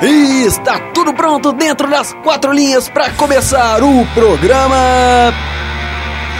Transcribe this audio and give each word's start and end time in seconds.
E 0.00 0.44
está 0.44 0.78
tudo 0.94 1.12
pronto 1.12 1.52
dentro 1.52 1.90
das 1.90 2.12
quatro 2.22 2.52
linhas 2.52 2.88
para 2.88 3.10
começar 3.10 3.82
o 3.82 4.06
programa. 4.14 4.76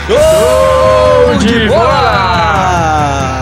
Show 0.07 1.34
de 1.38 1.68
bola! 1.68 3.41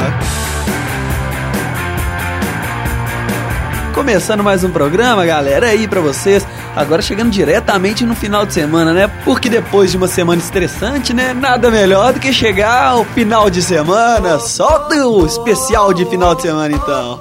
Começando 3.94 4.42
mais 4.42 4.64
um 4.64 4.70
programa, 4.70 5.26
galera, 5.26 5.66
aí 5.66 5.86
para 5.86 6.00
vocês. 6.00 6.46
Agora 6.74 7.02
chegando 7.02 7.30
diretamente 7.30 8.04
no 8.06 8.14
final 8.14 8.46
de 8.46 8.54
semana, 8.54 8.94
né? 8.94 9.10
Porque 9.22 9.50
depois 9.50 9.90
de 9.90 9.98
uma 9.98 10.08
semana 10.08 10.40
estressante, 10.40 11.12
né? 11.12 11.34
Nada 11.34 11.70
melhor 11.70 12.14
do 12.14 12.20
que 12.20 12.32
chegar 12.32 12.88
ao 12.88 13.04
final 13.04 13.50
de 13.50 13.60
semana. 13.62 14.38
Solta 14.38 14.94
o 15.06 15.26
especial 15.26 15.92
de 15.92 16.06
final 16.06 16.34
de 16.34 16.42
semana, 16.42 16.74
então. 16.74 17.20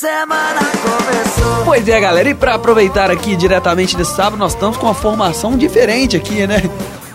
Semana 0.00 0.60
começou. 0.82 1.64
Pois 1.66 1.86
é, 1.86 2.00
galera, 2.00 2.30
e 2.30 2.34
para 2.34 2.54
aproveitar 2.54 3.10
aqui 3.10 3.36
diretamente 3.36 3.94
desse 3.94 4.16
sábado, 4.16 4.38
nós 4.38 4.54
estamos 4.54 4.78
com 4.78 4.86
uma 4.86 4.94
formação 4.94 5.58
diferente 5.58 6.16
aqui, 6.16 6.46
né? 6.46 6.62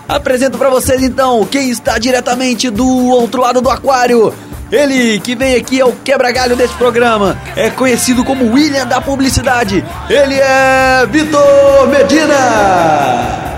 Apresento 0.07 0.55
para 0.55 0.69
vocês 0.69 1.01
então 1.01 1.43
quem 1.47 1.71
está 1.71 1.97
diretamente 1.97 2.69
do 2.69 3.07
outro 3.07 3.41
lado 3.41 3.59
do 3.59 3.71
aquário. 3.71 4.31
Ele 4.71 5.19
que 5.19 5.35
vem 5.35 5.55
aqui 5.55 5.79
é 5.79 5.85
o 5.85 5.93
quebra-galho 5.93 6.55
desse 6.55 6.75
programa, 6.75 7.35
é 7.55 7.71
conhecido 7.71 8.23
como 8.23 8.53
William 8.53 8.85
da 8.85 9.01
Publicidade. 9.01 9.83
Ele 10.07 10.35
é 10.35 11.07
Vitor 11.07 11.87
Medina. 11.87 12.35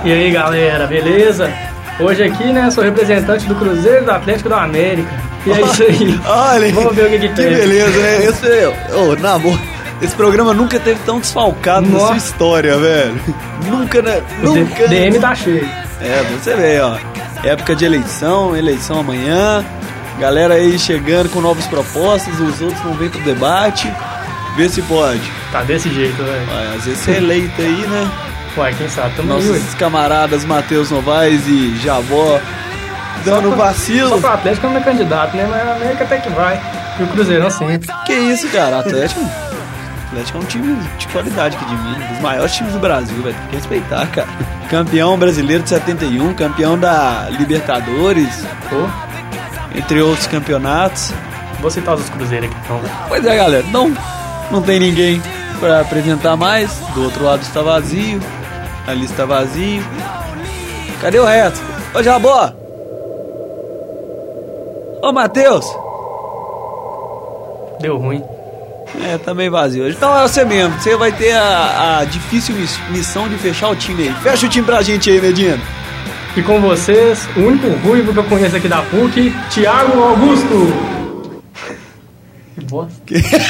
E 0.05 0.13
aí 0.13 0.31
galera, 0.31 0.87
beleza? 0.87 1.51
Hoje 1.99 2.23
aqui, 2.23 2.45
né, 2.45 2.71
sou 2.71 2.81
representante 2.81 3.45
do 3.45 3.55
Cruzeiro 3.55 4.05
do 4.05 4.11
Atlético 4.11 4.47
da 4.47 4.63
América. 4.63 5.26
E 5.45 5.51
é 5.51 5.61
isso 5.61 5.83
aí. 5.83 6.19
Olha, 6.25 6.73
Vamos 6.73 6.95
ver 6.95 7.05
o 7.05 7.09
que 7.09 7.19
que 7.19 7.29
tem. 7.35 7.53
beleza, 7.53 7.97
né? 7.99 8.25
Esse, 8.25 8.93
oh, 8.93 9.15
na 9.21 9.33
amor, 9.33 9.59
esse 10.01 10.15
programa 10.15 10.53
nunca 10.53 10.79
teve 10.79 10.99
tão 11.05 11.19
desfalcado 11.19 11.85
na 11.87 11.93
Nossa. 11.93 12.07
sua 12.07 12.17
história, 12.17 12.77
velho. 12.77 13.19
Nunca, 13.67 14.01
né? 14.01 14.21
O 14.43 14.51
D- 14.53 14.59
Nunca. 14.61 14.87
DM 14.87 15.19
tá 15.19 15.33
cheio. 15.35 15.67
É, 16.01 16.23
você 16.39 16.53
vê, 16.55 16.79
ó. 16.79 16.97
Época 17.43 17.75
de 17.75 17.85
eleição, 17.85 18.55
eleição 18.55 18.99
amanhã. 18.99 19.63
Galera 20.19 20.55
aí 20.55 20.77
chegando 20.79 21.29
com 21.29 21.39
novas 21.41 21.67
propostas, 21.67 22.39
os 22.39 22.59
outros 22.61 22.83
não 22.83 22.93
vêm 22.93 23.09
pro 23.09 23.21
debate. 23.21 23.91
Vê 24.55 24.67
se 24.67 24.81
pode. 24.81 25.21
Tá 25.51 25.61
desse 25.63 25.89
jeito, 25.93 26.17
velho. 26.17 26.47
Ué, 26.49 26.75
às 26.75 26.83
vezes 26.85 26.99
você 26.99 27.11
é 27.11 27.17
eleito 27.17 27.61
aí, 27.61 27.85
né? 27.87 28.11
Uai, 28.57 28.73
quem 28.73 28.89
sabe? 28.89 29.15
Tamo 29.15 29.33
aí, 29.35 29.39
ué. 29.49 29.57
Nossos 29.59 29.73
camaradas 29.75 30.43
Matheus 30.43 30.89
Novaes 30.89 31.47
e 31.47 31.75
Jabó 31.77 32.39
dando 33.27 33.55
vacilo. 33.55 34.09
Só 34.09 34.17
pro 34.17 34.29
Atlético 34.31 34.67
não 34.67 34.77
é 34.77 34.81
candidato, 34.81 35.35
né? 35.35 35.47
Mas 35.49 35.67
a 35.67 35.75
América 35.75 36.03
até 36.03 36.17
que 36.17 36.29
vai. 36.29 36.59
E 36.99 37.03
o 37.03 37.07
Cruzeirão 37.07 37.49
sempre. 37.49 37.89
Que 38.05 38.13
isso, 38.13 38.47
cara? 38.49 38.79
Atlético. 38.79 39.21
Atlético 40.07 40.37
é 40.37 40.41
um 40.41 40.45
time 40.45 40.75
de 40.97 41.07
qualidade 41.09 41.57
aqui 41.57 41.65
de 41.65 41.75
Minas, 41.75 42.09
um 42.09 42.13
dos 42.13 42.21
maiores 42.21 42.55
times 42.55 42.73
do 42.73 42.79
Brasil, 42.79 43.21
velho. 43.21 43.35
Tem 43.35 43.47
que 43.49 43.55
respeitar, 43.57 44.07
cara. 44.07 44.27
Campeão 44.69 45.17
brasileiro 45.17 45.63
de 45.63 45.69
71, 45.69 46.33
campeão 46.33 46.77
da 46.79 47.27
Libertadores, 47.31 48.45
Pô, 48.69 48.87
entre 49.75 50.01
outros 50.01 50.25
campeonatos. 50.27 51.11
vou 51.59 51.69
citar 51.69 51.95
os 51.95 52.09
Cruzeiros 52.09 52.49
aqui 52.49 52.57
então. 52.63 52.79
Pois 53.07 53.25
é, 53.25 53.35
galera, 53.35 53.65
não, 53.69 53.93
não 54.49 54.61
tem 54.61 54.79
ninguém 54.79 55.21
pra 55.59 55.81
apresentar 55.81 56.37
mais. 56.37 56.71
Do 56.93 57.03
outro 57.03 57.23
lado 57.25 57.41
está 57.41 57.61
vazio, 57.61 58.21
ali 58.87 59.05
está 59.05 59.25
vazio. 59.25 59.83
Cadê 61.01 61.19
o 61.19 61.25
resto? 61.25 61.61
Ô 61.93 62.01
Jabó! 62.01 62.66
Ô 65.01 65.11
Matheus! 65.11 65.65
Deu 67.79 67.97
ruim. 67.97 68.23
É, 69.03 69.17
também 69.17 69.49
vazio 69.49 69.83
hoje. 69.83 69.95
Então 69.97 70.17
é 70.17 70.27
você 70.27 70.43
mesmo, 70.45 70.79
você 70.79 70.95
vai 70.95 71.11
ter 71.11 71.33
a, 71.33 71.99
a 71.99 72.05
difícil 72.05 72.55
miss- 72.55 72.79
missão 72.89 73.27
de 73.29 73.35
fechar 73.35 73.69
o 73.69 73.75
time 73.75 74.03
aí. 74.07 74.13
Fecha 74.23 74.45
o 74.45 74.49
time 74.49 74.65
pra 74.65 74.81
gente 74.81 75.09
aí, 75.09 75.21
Medina. 75.21 75.59
E 76.35 76.41
com 76.41 76.59
vocês, 76.61 77.27
o 77.35 77.41
único 77.41 77.67
ruivo 77.87 78.13
que 78.13 78.19
eu 78.19 78.23
conheço 78.23 78.55
aqui 78.55 78.67
da 78.67 78.81
PUC, 78.83 79.33
Thiago 79.51 80.01
Augusto. 80.01 80.73
Que 82.55 82.65
bosta. 82.65 82.93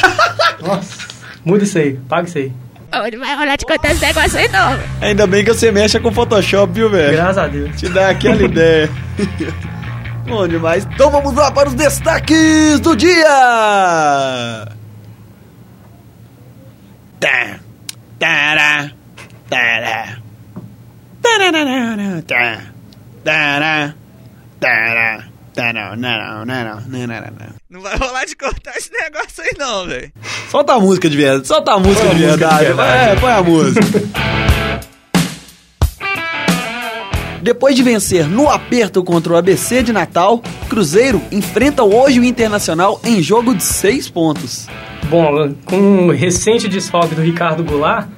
Nossa, 0.66 1.06
muda 1.44 1.64
isso 1.64 1.78
aí, 1.78 1.94
paga 2.08 2.28
isso 2.28 2.38
aí. 2.38 2.52
Não 2.90 3.20
vai 3.20 3.36
rolar 3.36 3.56
de 3.56 3.64
contar 3.66 3.92
esse 3.92 4.04
negócio 4.04 4.38
aí, 4.38 4.48
não. 4.48 4.78
Ainda 5.00 5.26
bem 5.26 5.44
que 5.44 5.52
você 5.52 5.70
mexe 5.70 6.00
com 6.00 6.10
Photoshop, 6.10 6.72
viu, 6.72 6.90
velho? 6.90 7.12
Graças 7.12 7.38
a 7.38 7.46
Deus. 7.46 7.76
Te 7.76 7.88
dá 7.88 8.08
aquela 8.10 8.42
ideia. 8.42 8.90
Bom 10.28 10.46
demais. 10.46 10.86
Então 10.92 11.10
vamos 11.10 11.34
lá 11.34 11.50
para 11.50 11.68
os 11.68 11.74
destaques 11.74 12.78
do 12.80 12.94
dia! 12.94 13.24
Tá. 17.18 17.58
Tará. 18.18 18.90
Tará. 19.48 20.18
Tararara, 21.22 22.22
tá. 22.26 22.60
Tará. 23.24 23.94
Tará. 24.60 25.24
Tará. 25.54 25.96
Não, 25.96 25.96
não, 25.96 26.44
não, 26.44 26.76
não, 26.86 27.06
não, 27.06 27.06
não. 27.06 27.58
Não 27.70 27.80
vai 27.80 27.96
rolar 27.96 28.24
de 28.24 28.36
cortar 28.36 28.76
esse 28.76 28.90
negócio 28.92 29.42
aí 29.42 29.50
não, 29.58 29.86
velho. 29.86 30.12
Solta 30.50 30.74
a 30.74 30.80
música 30.80 31.08
de 31.10 31.16
verdade. 31.16 31.46
Solta 31.48 31.72
a 31.72 31.78
música, 31.80 32.06
Põe 32.06 32.10
a 32.10 32.14
de, 32.14 32.26
música 32.26 32.36
de 32.48 32.54
verdade. 32.54 32.64
verdade. 32.66 33.10
É, 33.10 33.16
põe 33.20 33.32
a 33.32 33.42
música. 33.42 33.80
Depois 37.42 37.76
de 37.76 37.82
vencer 37.82 38.26
no 38.26 38.48
aperto 38.48 39.02
contra 39.04 39.32
o 39.32 39.36
ABC 39.36 39.82
de 39.82 39.92
Natal, 39.92 40.42
Cruzeiro 40.68 41.22
enfrenta 41.30 41.84
hoje 41.84 42.18
o 42.20 42.24
Internacional 42.24 43.00
em 43.04 43.22
jogo 43.22 43.54
de 43.54 43.62
seis 43.62 44.08
pontos. 44.08 44.66
Bom, 45.04 45.54
com 45.64 46.08
o 46.08 46.10
recente 46.10 46.68
desfalque 46.68 47.14
do 47.14 47.22
Ricardo 47.22 47.62
Goulart 47.62 48.08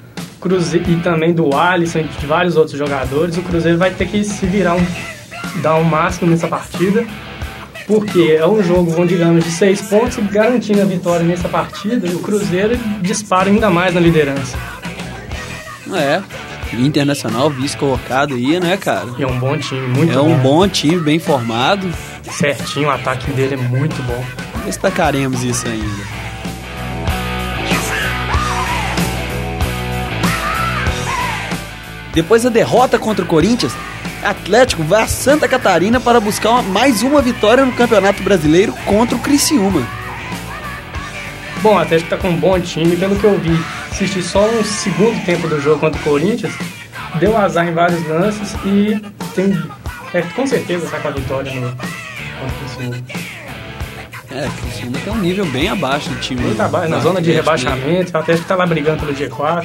Cruze- 0.40 0.82
e 0.88 0.96
também 1.02 1.34
do 1.34 1.54
Alisson 1.54 1.98
e 1.98 2.04
de 2.04 2.26
vários 2.26 2.56
outros 2.56 2.76
jogadores, 2.78 3.36
o 3.36 3.42
Cruzeiro 3.42 3.76
vai 3.76 3.90
ter 3.90 4.08
que 4.08 4.24
se 4.24 4.46
virar 4.46 4.74
um, 4.74 4.86
dar 5.60 5.74
o 5.74 5.84
máximo 5.84 6.30
nessa 6.30 6.48
partida, 6.48 7.04
porque 7.86 8.36
é 8.38 8.46
um 8.46 8.62
jogo, 8.62 8.90
vamos 8.90 9.08
digamos, 9.08 9.44
de 9.44 9.50
seis 9.50 9.82
pontos, 9.82 10.16
e 10.16 10.22
garantindo 10.22 10.80
a 10.80 10.84
vitória 10.86 11.26
nessa 11.26 11.46
partida, 11.48 12.08
o 12.08 12.20
Cruzeiro 12.20 12.74
dispara 13.02 13.50
ainda 13.50 13.68
mais 13.68 13.92
na 13.94 14.00
liderança. 14.00 14.56
É, 15.94 16.22
Internacional 16.72 17.50
vice-colocado 17.50 18.34
aí, 18.34 18.58
né, 18.60 18.76
cara? 18.76 19.08
É 19.18 19.26
um 19.26 19.38
bom 19.38 19.56
time, 19.58 19.86
muito 19.88 20.12
É 20.12 20.16
bom. 20.16 20.28
um 20.28 20.38
bom 20.38 20.68
time, 20.68 20.98
bem 21.00 21.18
formado. 21.18 21.90
Certinho, 22.30 22.88
o 22.88 22.90
ataque 22.90 23.30
dele 23.32 23.54
é 23.54 23.56
muito 23.56 24.00
bom. 24.04 24.24
Destacaremos 24.64 25.42
isso 25.42 25.66
ainda. 25.66 26.20
Depois 32.12 32.42
da 32.42 32.50
derrota 32.50 32.98
contra 32.98 33.24
o 33.24 33.28
Corinthians, 33.28 33.72
Atlético 34.22 34.82
vai 34.82 35.02
a 35.02 35.06
Santa 35.06 35.48
Catarina 35.48 36.00
para 36.00 36.20
buscar 36.20 36.50
uma- 36.50 36.62
mais 36.62 37.02
uma 37.02 37.22
vitória 37.22 37.64
no 37.64 37.72
Campeonato 37.72 38.22
Brasileiro 38.22 38.72
contra 38.84 39.16
o 39.16 39.20
Criciúma. 39.20 39.86
Bom, 41.62 41.74
o 41.74 41.78
Atlético 41.78 42.10
tá 42.10 42.16
com 42.16 42.28
um 42.30 42.36
bom 42.36 42.58
time, 42.58 42.96
pelo 42.96 43.16
que 43.16 43.24
eu 43.24 43.38
vi, 43.38 43.58
assisti 43.90 44.22
só 44.22 44.46
um 44.48 44.64
segundo 44.64 45.24
tempo 45.24 45.48
do 45.48 45.60
jogo 45.60 45.80
contra 45.80 46.00
o 46.00 46.04
Corinthians, 46.04 46.52
deu 47.18 47.36
azar 47.36 47.66
em 47.68 47.72
vários 47.72 48.06
lances 48.06 48.54
e 48.64 49.00
tem, 49.34 49.56
é, 50.14 50.22
com 50.22 50.46
certeza 50.46 50.88
sai 50.88 51.00
com 51.00 51.08
a 51.08 51.10
vitória 51.12 51.52
no 51.52 51.62
contra 51.70 51.86
o 52.46 52.76
Criciúma. 52.76 52.96
É, 54.32 54.46
o 54.46 54.50
Criciúma 54.62 54.98
tem 55.04 55.12
um 55.12 55.18
nível 55.18 55.44
bem 55.46 55.68
abaixo 55.68 56.08
do 56.08 56.16
time. 56.20 56.40
Muito 56.42 56.60
abaixo, 56.62 56.88
na 56.88 57.00
zona 57.00 57.20
de 57.20 57.30
né? 57.30 57.36
rebaixamento, 57.36 58.12
o 58.14 58.18
Atlético 58.18 58.46
tá 58.48 58.54
lá 58.54 58.66
brigando 58.66 59.04
pelo 59.04 59.14
G4. 59.14 59.64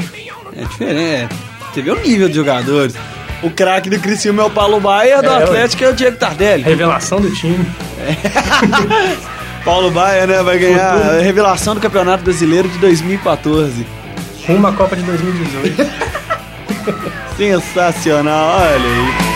É 0.57 0.63
diferente. 0.63 0.99
é. 0.99 1.29
Você 1.73 1.81
vê 1.81 1.91
o 1.91 2.01
nível 2.01 2.27
de 2.29 2.35
jogadores. 2.35 2.95
O 3.43 3.49
craque 3.51 3.89
do 3.89 3.99
Criciúma 3.99 4.41
é 4.43 4.45
o 4.45 4.49
Paulo 4.49 4.79
Baia, 4.79 5.21
do 5.21 5.29
É. 5.29 5.43
Atlético 5.43 5.83
é 5.83 5.89
o 5.89 5.93
Diego 5.93 6.17
Tardelli. 6.17 6.63
Revelação 6.63 7.19
do 7.19 7.29
time. 7.31 7.65
Paulo 9.63 9.91
Baia, 9.91 10.25
né, 10.27 10.41
vai 10.43 10.57
ganhar 10.57 10.93
a 10.93 11.21
revelação 11.21 11.75
do 11.75 11.81
Campeonato 11.81 12.23
Brasileiro 12.23 12.69
de 12.69 12.77
2014. 12.77 13.85
Rumo 14.47 14.67
à 14.67 14.73
Copa 14.73 14.95
de 14.95 15.03
2018. 15.03 15.85
Sensacional, 17.35 18.57
olha 18.59 18.75
aí. 18.75 19.35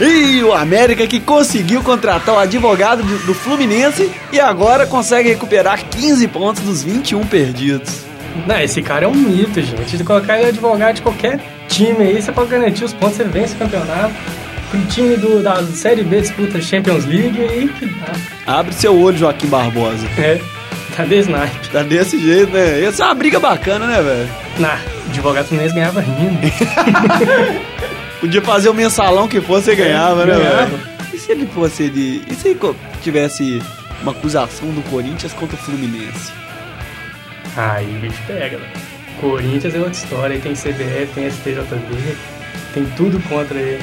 E 0.00 0.42
o 0.42 0.52
América 0.52 1.06
que 1.06 1.20
conseguiu 1.20 1.82
contratar 1.82 2.34
o 2.34 2.38
advogado 2.38 3.02
do 3.02 3.34
Fluminense 3.34 4.10
e 4.32 4.40
agora 4.40 4.86
consegue 4.86 5.28
recuperar 5.28 5.84
15 5.88 6.26
pontos 6.28 6.62
dos 6.62 6.82
21 6.82 7.24
perdidos. 7.26 8.04
Não, 8.46 8.60
esse 8.60 8.82
cara 8.82 9.04
é 9.04 9.08
um 9.08 9.14
mito, 9.14 9.62
gente. 9.62 9.96
Se 9.96 10.02
colocar 10.02 10.38
ele 10.38 10.48
advogado 10.48 10.96
de 10.96 11.02
qualquer 11.02 11.40
time 11.68 12.02
aí, 12.04 12.20
você 12.20 12.32
pode 12.32 12.50
garantir 12.50 12.84
os 12.84 12.92
pontos, 12.92 13.16
você 13.16 13.24
vence 13.24 13.54
o 13.54 13.58
campeonato. 13.58 14.12
O 14.72 14.86
time 14.88 15.16
do, 15.16 15.40
da 15.40 15.62
Série 15.66 16.02
B 16.02 16.20
disputa 16.20 16.60
Champions 16.60 17.04
League 17.04 17.38
e 17.38 17.42
aí 17.44 17.68
que 17.68 17.86
dá. 17.86 18.58
Abre 18.58 18.74
seu 18.74 18.98
olho, 18.98 19.16
Joaquim 19.16 19.46
Barbosa. 19.46 20.04
É, 20.18 20.40
tá 20.96 21.04
de 21.04 21.16
snipe. 21.16 21.68
Tá 21.72 21.82
desse 21.82 22.18
jeito, 22.18 22.52
né? 22.52 22.84
Essa 22.84 23.04
é 23.04 23.06
uma 23.06 23.14
briga 23.14 23.40
bacana, 23.40 23.86
né, 23.86 24.02
velho? 24.02 24.28
Na, 24.58 24.78
advogado 25.08 25.46
fluminense 25.46 25.74
ganhava 25.74 26.00
rindo. 26.00 26.38
Podia 28.20 28.42
fazer 28.42 28.68
o 28.68 28.74
mensalão 28.74 29.28
que 29.28 29.40
fosse 29.40 29.72
e 29.72 29.76
ganhava, 29.76 30.24
né, 30.24 30.34
velho? 30.34 30.80
E 31.12 31.18
se 31.18 31.32
ele 31.32 31.46
fosse 31.46 31.88
de. 31.90 32.22
E 32.28 32.34
se 32.34 32.56
tivesse 33.02 33.60
uma 34.02 34.12
acusação 34.12 34.68
do 34.70 34.82
Corinthians 34.90 35.32
contra 35.32 35.56
o 35.56 35.58
Fluminense. 35.58 36.32
Aí 37.56 37.86
o 37.96 38.00
bicho 38.00 38.22
pega, 38.26 38.58
né? 38.58 38.66
Corinthians 39.20 39.74
é 39.74 39.78
outra 39.78 39.92
história, 39.92 40.40
tem 40.40 40.54
CBF, 40.54 41.08
tem 41.14 41.30
STJD, 41.30 42.16
tem 42.72 42.84
tudo 42.96 43.20
contra 43.28 43.58
ele. 43.58 43.82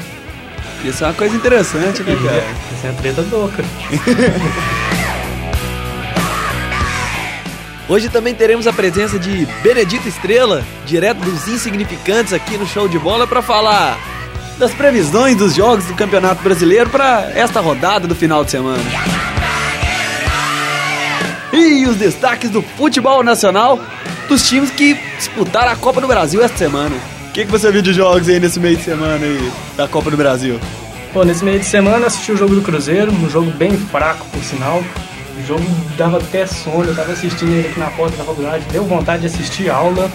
Isso 0.84 1.04
é 1.04 1.06
uma 1.06 1.14
coisa 1.14 1.34
interessante, 1.36 2.02
né, 2.02 2.16
cara? 2.16 2.44
Isso 2.72 2.86
é 2.86 2.90
uma 2.90 3.00
treta 3.00 3.24
louca. 3.30 3.62
Hoje 7.88 8.08
também 8.08 8.34
teremos 8.34 8.66
a 8.66 8.72
presença 8.72 9.18
de 9.18 9.46
Benedito 9.62 10.08
Estrela, 10.08 10.64
direto 10.86 11.18
dos 11.18 11.48
insignificantes 11.48 12.32
aqui 12.32 12.56
no 12.56 12.66
show 12.66 12.88
de 12.88 12.98
bola, 12.98 13.26
para 13.26 13.42
falar 13.42 13.98
das 14.58 14.72
previsões 14.72 15.36
dos 15.36 15.54
jogos 15.54 15.84
do 15.86 15.94
Campeonato 15.94 16.42
Brasileiro 16.42 16.88
para 16.90 17.32
esta 17.34 17.60
rodada 17.60 18.06
do 18.06 18.14
final 18.14 18.44
de 18.44 18.52
semana. 18.52 18.82
E 21.52 21.86
os 21.86 21.96
destaques 21.96 22.50
do 22.50 22.62
futebol 22.62 23.22
nacional 23.22 23.78
dos 24.28 24.48
times 24.48 24.70
que 24.70 24.94
disputaram 25.16 25.72
a 25.72 25.76
Copa 25.76 26.00
do 26.00 26.06
Brasil 26.06 26.42
esta 26.42 26.56
semana. 26.56 26.96
O 27.28 27.32
que, 27.32 27.44
que 27.44 27.50
você 27.50 27.70
viu 27.70 27.82
de 27.82 27.92
jogos 27.92 28.28
aí 28.28 28.38
nesse 28.38 28.60
meio 28.60 28.76
de 28.76 28.84
semana 28.84 29.24
aí 29.24 29.52
da 29.76 29.88
Copa 29.88 30.10
do 30.10 30.16
Brasil? 30.16 30.60
Pô, 31.12 31.24
nesse 31.24 31.44
meio 31.44 31.58
de 31.58 31.66
semana 31.66 32.06
assisti 32.06 32.32
o 32.32 32.36
jogo 32.36 32.54
do 32.54 32.62
Cruzeiro, 32.62 33.12
um 33.12 33.28
jogo 33.28 33.50
bem 33.50 33.76
fraco, 33.76 34.24
por 34.26 34.42
sinal. 34.42 34.82
O 35.42 35.46
jogo 35.46 35.64
dava 35.96 36.18
até 36.18 36.46
sono, 36.46 36.84
eu 36.84 36.94
tava 36.94 37.12
assistindo 37.12 37.50
ele 37.52 37.68
aqui 37.68 37.80
na 37.80 37.86
porta 37.90 38.16
da 38.16 38.24
faculdade, 38.24 38.64
deu 38.70 38.84
vontade 38.84 39.22
de 39.22 39.26
assistir 39.26 39.68
aula. 39.70 40.10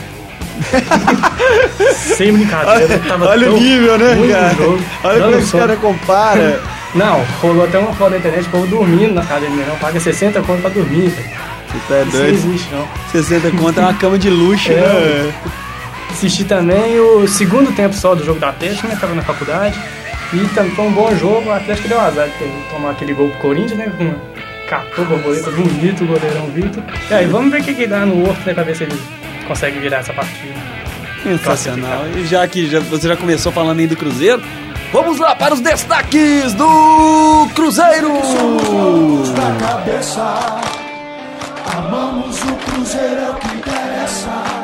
Sem 1.94 2.34
brincadeira, 2.34 2.96
Olha, 2.96 3.00
tava 3.08 3.28
olha 3.28 3.52
o 3.52 3.60
nível, 3.60 3.98
né, 3.98 4.16
cara? 4.32 4.56
Olha 5.04 5.24
como 5.24 5.36
esse 5.38 5.48
sono. 5.48 5.64
cara 5.64 5.76
compara. 5.78 6.62
Não, 6.96 7.24
rolou 7.42 7.66
até 7.66 7.78
uma 7.78 7.94
foto 7.94 8.12
na 8.12 8.18
internet, 8.18 8.48
o 8.48 8.50
povo 8.50 8.66
dormindo 8.68 9.14
na 9.14 9.22
academia, 9.22 9.66
não, 9.66 9.76
paga 9.76 10.00
60 10.00 10.42
conto 10.42 10.62
pra 10.62 10.70
dormir, 10.70 11.10
velho. 11.10 11.30
Você 11.68 11.80
tá 11.90 12.02
Isso 12.02 12.06
não 12.06 12.24
doido? 12.24 12.34
existe, 12.34 12.74
não. 12.74 12.88
60 13.12 13.52
conto 13.52 13.80
é 13.80 13.84
uma 13.84 13.94
cama 13.94 14.18
de 14.18 14.30
luxo, 14.30 14.72
É, 14.72 14.76
né? 14.76 15.34
Assisti 16.10 16.46
também 16.46 16.98
o 17.00 17.28
segundo 17.28 17.76
tempo 17.76 17.94
só 17.94 18.16
do 18.16 18.24
jogo 18.26 18.40
da 18.40 18.50
Atlético, 18.50 18.88
né? 18.88 18.98
Tava 19.00 19.14
na 19.14 19.22
faculdade. 19.22 19.78
E 20.34 20.40
também 20.56 20.72
foi 20.72 20.86
um 20.86 20.92
bom 20.92 21.14
jogo. 21.18 21.50
O 21.50 21.52
Atlético 21.52 21.90
deu 21.90 22.00
azar 22.00 22.30
de 22.30 22.34
tomar 22.72 22.92
aquele 22.92 23.14
gol 23.14 23.30
pro 23.30 23.40
Corinthians, 23.40 23.78
né? 23.78 23.92
Catou 24.68 25.06
a 25.06 25.08
borboleta 25.08 25.50
bonito, 25.52 26.04
o 26.04 26.08
goleirão 26.08 26.48
Vitor. 26.48 26.84
E 27.10 27.14
aí, 27.14 27.26
vamos 27.26 27.52
ver 27.52 27.62
o 27.62 27.64
que, 27.64 27.74
que 27.74 27.88
dá 27.88 28.06
no 28.06 28.28
outro, 28.28 28.42
né? 28.46 28.54
Pra 28.54 28.64
ver 28.64 28.76
se 28.76 28.84
ele 28.84 29.00
consegue 29.48 29.80
virar 29.80 29.98
essa 30.00 30.14
partida. 30.14 30.54
Sensacional. 31.24 32.06
E 32.16 32.26
já 32.26 32.48
que 32.48 32.70
já- 32.70 32.80
você 32.80 33.08
já 33.08 33.16
começou 33.18 33.52
falando 33.52 33.80
aí 33.80 33.88
do 33.88 33.96
Cruzeiro, 33.96 34.42
vamos 34.92 35.18
lá 35.20 35.36
para 35.36 35.54
os 35.54 35.60
destaques 35.62 36.54
do 36.54 37.48
Cruzeiro! 37.56 38.12
da 39.36 39.68
cabeça. 39.68 40.62
Amamos 41.78 42.42
o 42.44 42.54
Cruzeiro, 42.72 43.22
é 43.22 43.30
o 43.30 43.36
que 43.36 43.48
interessa. 43.56 44.57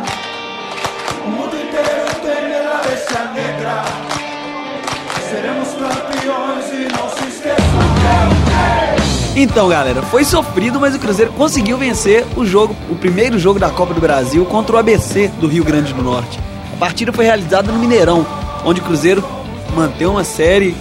Então, 9.36 9.68
galera, 9.68 10.04
foi 10.04 10.24
sofrido, 10.24 10.80
mas 10.80 10.94
o 10.94 11.00
Cruzeiro 11.00 11.34
conseguiu 11.34 11.76
vencer 11.76 12.24
o 12.36 12.46
jogo, 12.46 12.76
o 12.90 12.96
primeiro 12.96 13.40
jogo 13.40 13.60
da 13.60 13.70
Copa 13.70 13.92
do 13.92 14.00
Brasil 14.00 14.46
contra 14.46 14.76
o 14.76 14.80
ABC 14.80 15.28
do 15.40 15.48
Rio 15.48 15.64
Grande 15.64 15.92
do 15.92 16.04
Norte. 16.04 16.40
A 16.74 16.78
partida 16.78 17.12
foi 17.12 17.26
realizada 17.26 17.72
no 17.72 17.80
Mineirão, 17.80 18.26
onde 18.64 18.80
o 18.80 18.84
Cruzeiro 18.84 19.24
manteve 19.76 20.06
uma 20.06 20.24
série, 20.24 20.76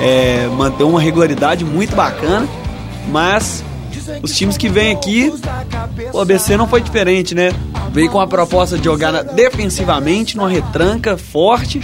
é, 0.00 0.48
manteve 0.56 0.90
uma 0.90 1.00
regularidade 1.00 1.64
muito 1.64 1.94
bacana, 1.94 2.48
mas 3.08 3.62
os 4.22 4.36
times 4.36 4.56
que 4.56 4.68
vêm 4.68 4.92
aqui, 4.92 5.32
o 6.12 6.18
ABC 6.18 6.56
não 6.56 6.66
foi 6.66 6.80
diferente, 6.80 7.32
né? 7.32 7.52
Veio 7.92 8.10
com 8.10 8.20
a 8.20 8.26
proposta 8.26 8.76
de 8.76 8.84
jogar 8.84 9.22
defensivamente, 9.22 10.36
numa 10.36 10.48
retranca 10.48 11.16
forte, 11.16 11.80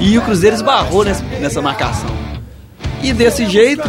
e 0.00 0.18
o 0.18 0.22
Cruzeiro 0.22 0.56
esbarrou 0.56 1.04
nessa 1.04 1.62
marcação. 1.62 2.10
E 3.02 3.12
desse 3.12 3.46
jeito, 3.46 3.88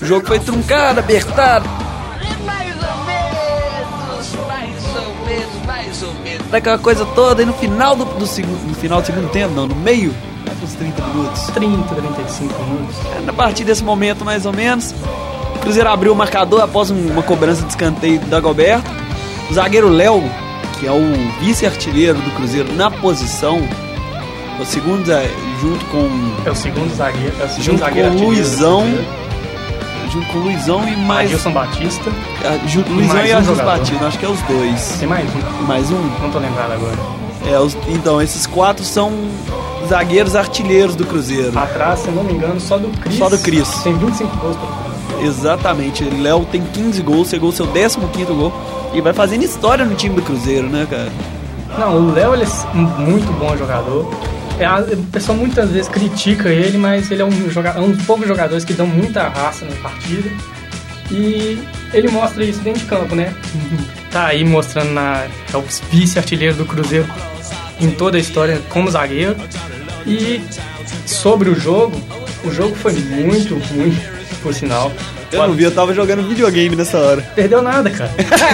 o 0.00 0.04
jogo 0.04 0.26
foi 0.26 0.38
truncado, 0.38 1.00
apertado. 1.00 1.68
Mais 2.44 2.74
ou 2.74 3.04
menos, 3.04 4.46
mais 4.46 4.96
ou 4.96 5.26
menos, 5.26 5.66
mais 5.66 6.02
ou 6.02 6.14
menos. 6.22 6.46
Daquela 6.50 6.78
coisa 6.78 7.04
toda, 7.06 7.42
e 7.42 7.46
no 7.46 7.52
final 7.54 7.96
do, 7.96 8.04
do 8.04 8.26
segundo, 8.26 8.66
no 8.68 8.74
final 8.74 9.00
do 9.00 9.06
segundo 9.06 9.30
tempo, 9.30 9.54
não, 9.54 9.66
no 9.66 9.74
meio 9.76 10.10
né, 10.44 10.52
dos 10.60 10.72
30 10.74 11.02
minutos. 11.06 11.42
30, 11.54 11.94
35 11.94 12.62
minutos. 12.64 12.96
A 13.28 13.32
partir 13.32 13.64
desse 13.64 13.82
momento, 13.82 14.24
mais 14.24 14.44
ou 14.46 14.52
menos, 14.52 14.94
o 15.54 15.58
Cruzeiro 15.60 15.88
abriu 15.88 16.12
o 16.12 16.16
marcador 16.16 16.60
após 16.62 16.90
um- 16.90 17.10
uma 17.10 17.22
cobrança 17.22 17.62
de 17.62 17.68
escanteio 17.68 18.20
da 18.20 18.38
Goberto. 18.40 18.90
O 19.50 19.54
zagueiro 19.54 19.88
Léo, 19.88 20.22
que 20.78 20.86
é 20.86 20.92
o 20.92 21.00
vice-artilheiro 21.40 22.18
do 22.20 22.30
Cruzeiro 22.32 22.72
na 22.74 22.90
posição, 22.90 23.58
o 24.60 24.64
segundo, 24.64 25.10
é, 25.10 25.28
junto 25.60 25.84
com 25.86 26.08
É 26.44 26.50
o 26.50 26.54
segundo 26.54 26.94
zagueiro. 26.94 27.32
É 27.40 27.44
o 27.44 27.48
segundo 27.48 27.62
Junto 27.64 27.78
com 27.78 27.84
zagueiro 27.86 28.08
o 28.08 28.12
artilheiro 28.12 28.34
do 28.34 28.42
Luizão. 28.42 28.84
Junto 30.10 30.26
com 30.28 30.38
o 30.38 30.42
Luizão 30.42 30.86
e 30.88 30.96
mais 30.96 31.30
Adilson 31.30 31.52
Batista. 31.52 32.10
a, 32.44 32.66
ju, 32.66 32.84
Luizão 32.88 33.14
mais 33.16 33.30
e 33.30 33.34
um 33.34 33.36
Adilson. 33.38 33.64
Batista, 33.64 34.06
acho 34.06 34.18
que 34.18 34.24
é 34.26 34.28
os 34.28 34.40
dois. 34.42 34.96
Tem 34.98 35.08
mais 35.08 35.24
um. 35.34 35.62
Mais 35.64 35.90
um? 35.90 36.00
Não 36.22 36.30
tô 36.30 36.38
lembrado 36.38 36.72
agora. 36.72 36.96
É, 37.50 37.58
os- 37.58 37.76
então, 37.88 38.20
esses 38.20 38.46
quatro 38.46 38.84
são 38.84 39.12
zagueiros 39.88 40.34
artilheiros 40.34 40.94
do 40.96 41.04
Cruzeiro. 41.06 41.56
Atrás, 41.58 42.00
se 42.00 42.10
não 42.10 42.24
me 42.24 42.32
engano, 42.32 42.58
só 42.60 42.76
do 42.78 42.88
Cris. 43.00 43.18
Só 43.18 43.28
do 43.28 43.38
Cris. 43.38 43.68
Tem 43.82 43.94
25 43.96 44.36
gols 44.38 44.56
Cruzeiro. 44.66 45.26
Exatamente. 45.28 46.04
Léo 46.04 46.44
tem 46.50 46.62
15 46.62 47.00
gols, 47.02 47.28
chegou 47.28 47.48
ao 47.48 47.52
seu 47.52 47.66
15 48.08 48.24
gol. 48.34 48.52
E 48.92 49.00
vai 49.00 49.12
fazendo 49.12 49.44
história 49.44 49.84
no 49.84 49.94
time 49.94 50.14
do 50.16 50.22
Cruzeiro, 50.22 50.68
né, 50.68 50.86
cara? 50.90 51.10
Não, 51.78 51.96
o 52.08 52.12
Léo 52.12 52.34
ele 52.34 52.44
é 52.44 52.74
muito 52.74 53.30
bom 53.38 53.56
jogador. 53.56 54.08
É, 54.58 54.64
a- 54.64 54.78
o 54.80 55.02
pessoal 55.12 55.36
muitas 55.36 55.70
vezes 55.70 55.88
critica 55.88 56.48
ele, 56.48 56.78
mas 56.78 57.10
ele 57.10 57.22
é 57.22 57.24
um, 57.24 57.50
joga- 57.50 57.74
é 57.76 57.80
um 57.80 57.90
dos 57.90 58.04
poucos 58.06 58.26
jogadores 58.26 58.64
que 58.64 58.72
dão 58.72 58.86
muita 58.86 59.28
raça 59.28 59.64
na 59.66 59.76
partida. 59.76 60.28
E 61.10 61.58
ele 61.92 62.08
mostra 62.08 62.42
isso 62.44 62.60
dentro 62.60 62.80
de 62.80 62.86
campo, 62.86 63.14
né? 63.14 63.32
Tá 64.10 64.26
aí 64.26 64.44
mostrando 64.44 64.92
na. 64.92 65.24
É 65.52 65.56
o 65.56 65.64
vice-artilheiro 65.92 66.56
do 66.56 66.64
Cruzeiro 66.64 67.06
em 67.80 67.90
toda 67.90 68.16
a 68.16 68.20
história 68.20 68.60
como 68.70 68.90
zagueiro. 68.90 69.36
E 70.06 70.40
sobre 71.04 71.48
o 71.50 71.54
jogo, 71.58 72.00
o 72.44 72.50
jogo 72.50 72.74
foi 72.74 72.92
muito 72.94 73.54
ruim, 73.56 73.96
por 74.42 74.52
sinal. 74.54 74.90
Eu 75.30 75.46
não 75.48 75.54
vi, 75.54 75.64
eu 75.64 75.72
tava 75.72 75.92
jogando 75.92 76.26
videogame 76.28 76.74
nessa 76.74 76.98
hora. 76.98 77.20
Perdeu 77.34 77.60
nada, 77.60 77.90
cara. 77.90 78.10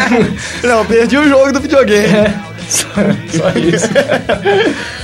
Não, 0.64 0.84
perdi 0.86 1.18
o 1.18 1.28
jogo 1.28 1.52
do 1.52 1.60
videogame. 1.60 2.06
É, 2.06 2.34
só, 2.68 2.86
só 3.38 3.58
isso. 3.58 3.88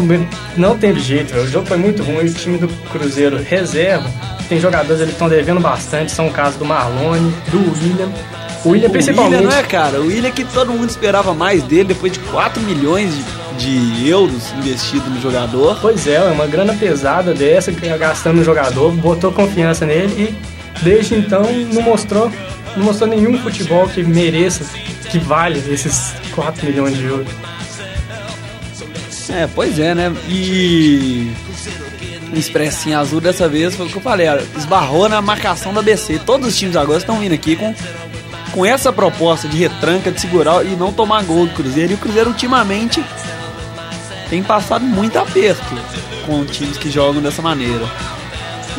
Me- 0.00 0.26
não 0.56 0.76
teve 0.78 1.00
jeito, 1.00 1.34
o 1.36 1.46
jogo 1.48 1.66
foi 1.66 1.76
muito 1.76 2.02
ruim. 2.02 2.26
O 2.26 2.32
time 2.34 2.58
do 2.58 2.68
Cruzeiro 2.90 3.36
reserva. 3.42 4.08
Tem 4.48 4.60
jogadores 4.60 5.00
ali 5.00 5.06
que 5.10 5.12
estão 5.14 5.28
devendo 5.28 5.60
bastante. 5.60 6.12
São 6.12 6.28
o 6.28 6.30
caso 6.32 6.58
do 6.58 6.64
Marlone, 6.64 7.32
do 7.50 7.58
William. 7.58 8.08
O 8.64 8.70
William, 8.70 8.88
O 8.88 8.92
principalmente. 8.92 9.34
William, 9.36 9.50
não 9.50 9.56
é, 9.56 9.62
cara? 9.62 10.00
O 10.00 10.06
William 10.06 10.30
que 10.30 10.44
todo 10.44 10.72
mundo 10.72 10.88
esperava 10.90 11.32
mais 11.34 11.62
dele 11.62 11.84
depois 11.84 12.12
de 12.12 12.18
4 12.20 12.62
milhões 12.62 13.10
de, 13.58 13.96
de 13.98 14.08
euros 14.08 14.52
investido 14.58 15.08
no 15.10 15.20
jogador. 15.20 15.78
Pois 15.80 16.06
é, 16.06 16.14
é 16.16 16.20
uma 16.30 16.46
grana 16.46 16.74
pesada 16.74 17.32
dessa, 17.34 17.70
ia 17.72 17.96
gastando 17.96 18.36
no 18.36 18.44
jogador, 18.44 18.92
botou 18.92 19.32
confiança 19.32 19.84
nele 19.86 20.12
e 20.16 20.82
desde 20.84 21.14
então 21.16 21.42
não 21.72 21.82
mostrou, 21.82 22.30
não 22.76 22.84
mostrou 22.84 23.08
nenhum 23.08 23.36
futebol 23.38 23.88
que 23.88 24.02
mereça, 24.02 24.64
que 25.10 25.18
vale 25.18 25.58
esses 25.72 26.12
4 26.34 26.66
milhões 26.66 26.96
de 26.96 27.04
euros. 27.04 27.26
É, 29.30 29.48
pois 29.54 29.78
é, 29.78 29.94
né? 29.94 30.12
E 30.28 31.32
o 32.32 32.38
Expressinho 32.38 32.98
Azul 32.98 33.20
dessa 33.20 33.48
vez 33.48 33.74
foi 33.74 33.86
o 33.86 33.88
que 33.88 33.96
eu 33.96 34.02
falei, 34.02 34.26
esbarrou 34.56 35.08
na 35.08 35.20
marcação 35.20 35.72
da 35.72 35.82
BC. 35.82 36.20
Todos 36.24 36.48
os 36.48 36.58
times 36.58 36.76
agora 36.76 36.98
estão 36.98 37.18
vindo 37.18 37.34
aqui 37.34 37.54
com, 37.54 37.74
com 38.52 38.64
essa 38.64 38.92
proposta 38.92 39.46
de 39.46 39.56
retranca, 39.56 40.10
de 40.10 40.20
segurar 40.20 40.64
e 40.64 40.70
não 40.70 40.92
tomar 40.92 41.22
gol 41.24 41.46
do 41.46 41.54
Cruzeiro. 41.54 41.92
E 41.92 41.94
o 41.94 41.98
Cruzeiro 41.98 42.30
ultimamente 42.30 43.04
tem 44.28 44.42
passado 44.42 44.84
muito 44.84 45.18
aperto 45.18 45.76
com 46.26 46.44
times 46.46 46.78
que 46.78 46.90
jogam 46.90 47.20
dessa 47.20 47.42
maneira. 47.42 47.84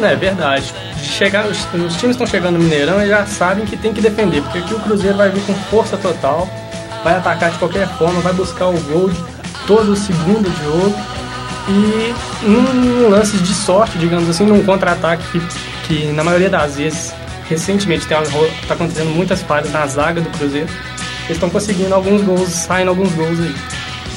É 0.02 0.16
verdade. 0.16 0.74
Chegar, 0.98 1.46
os, 1.46 1.60
os 1.74 1.96
times 1.98 2.16
estão 2.16 2.26
chegando 2.26 2.58
no 2.58 2.64
Mineirão 2.64 3.04
e 3.04 3.08
já 3.08 3.26
sabem 3.26 3.66
que 3.66 3.78
tem 3.78 3.94
que 3.94 4.02
defender, 4.02 4.42
porque 4.42 4.58
aqui 4.60 4.74
o 4.74 4.80
Cruzeiro 4.80 5.18
vai 5.18 5.30
vir 5.30 5.44
com 5.46 5.54
força 5.54 5.98
total, 5.98 6.50
vai 7.04 7.16
atacar 7.16 7.52
de 7.52 7.58
qualquer 7.60 7.88
forma, 7.98 8.20
vai 8.22 8.34
buscar 8.34 8.68
o 8.68 8.80
gol 8.84 9.10
de 9.10 9.33
todo 9.68 9.96
segundo 9.96 10.50
de 10.50 10.64
jogo 10.64 10.96
e 11.68 12.14
num 12.46 13.10
lance 13.10 13.38
de 13.38 13.54
sorte, 13.54 13.98
digamos 13.98 14.30
assim, 14.30 14.46
num 14.46 14.64
contra-ataque 14.64 15.24
que, 15.32 15.42
que 15.88 16.06
na 16.12 16.24
maioria 16.24 16.50
das 16.50 16.76
vezes, 16.76 17.14
recentemente 17.50 18.06
tem 18.06 18.18
está 18.22 18.74
acontecendo 18.74 19.10
muitas 19.10 19.42
falhas 19.42 19.72
na 19.72 19.86
zaga 19.88 20.22
do 20.22 20.30
Cruzeiro, 20.38 20.68
eles 21.26 21.32
estão 21.38 21.50
conseguindo 21.50 21.94
alguns 21.94 22.22
gols, 22.22 22.50
saindo 22.50 22.90
alguns 22.90 23.12
gols 23.14 23.40
aí. 23.40 23.56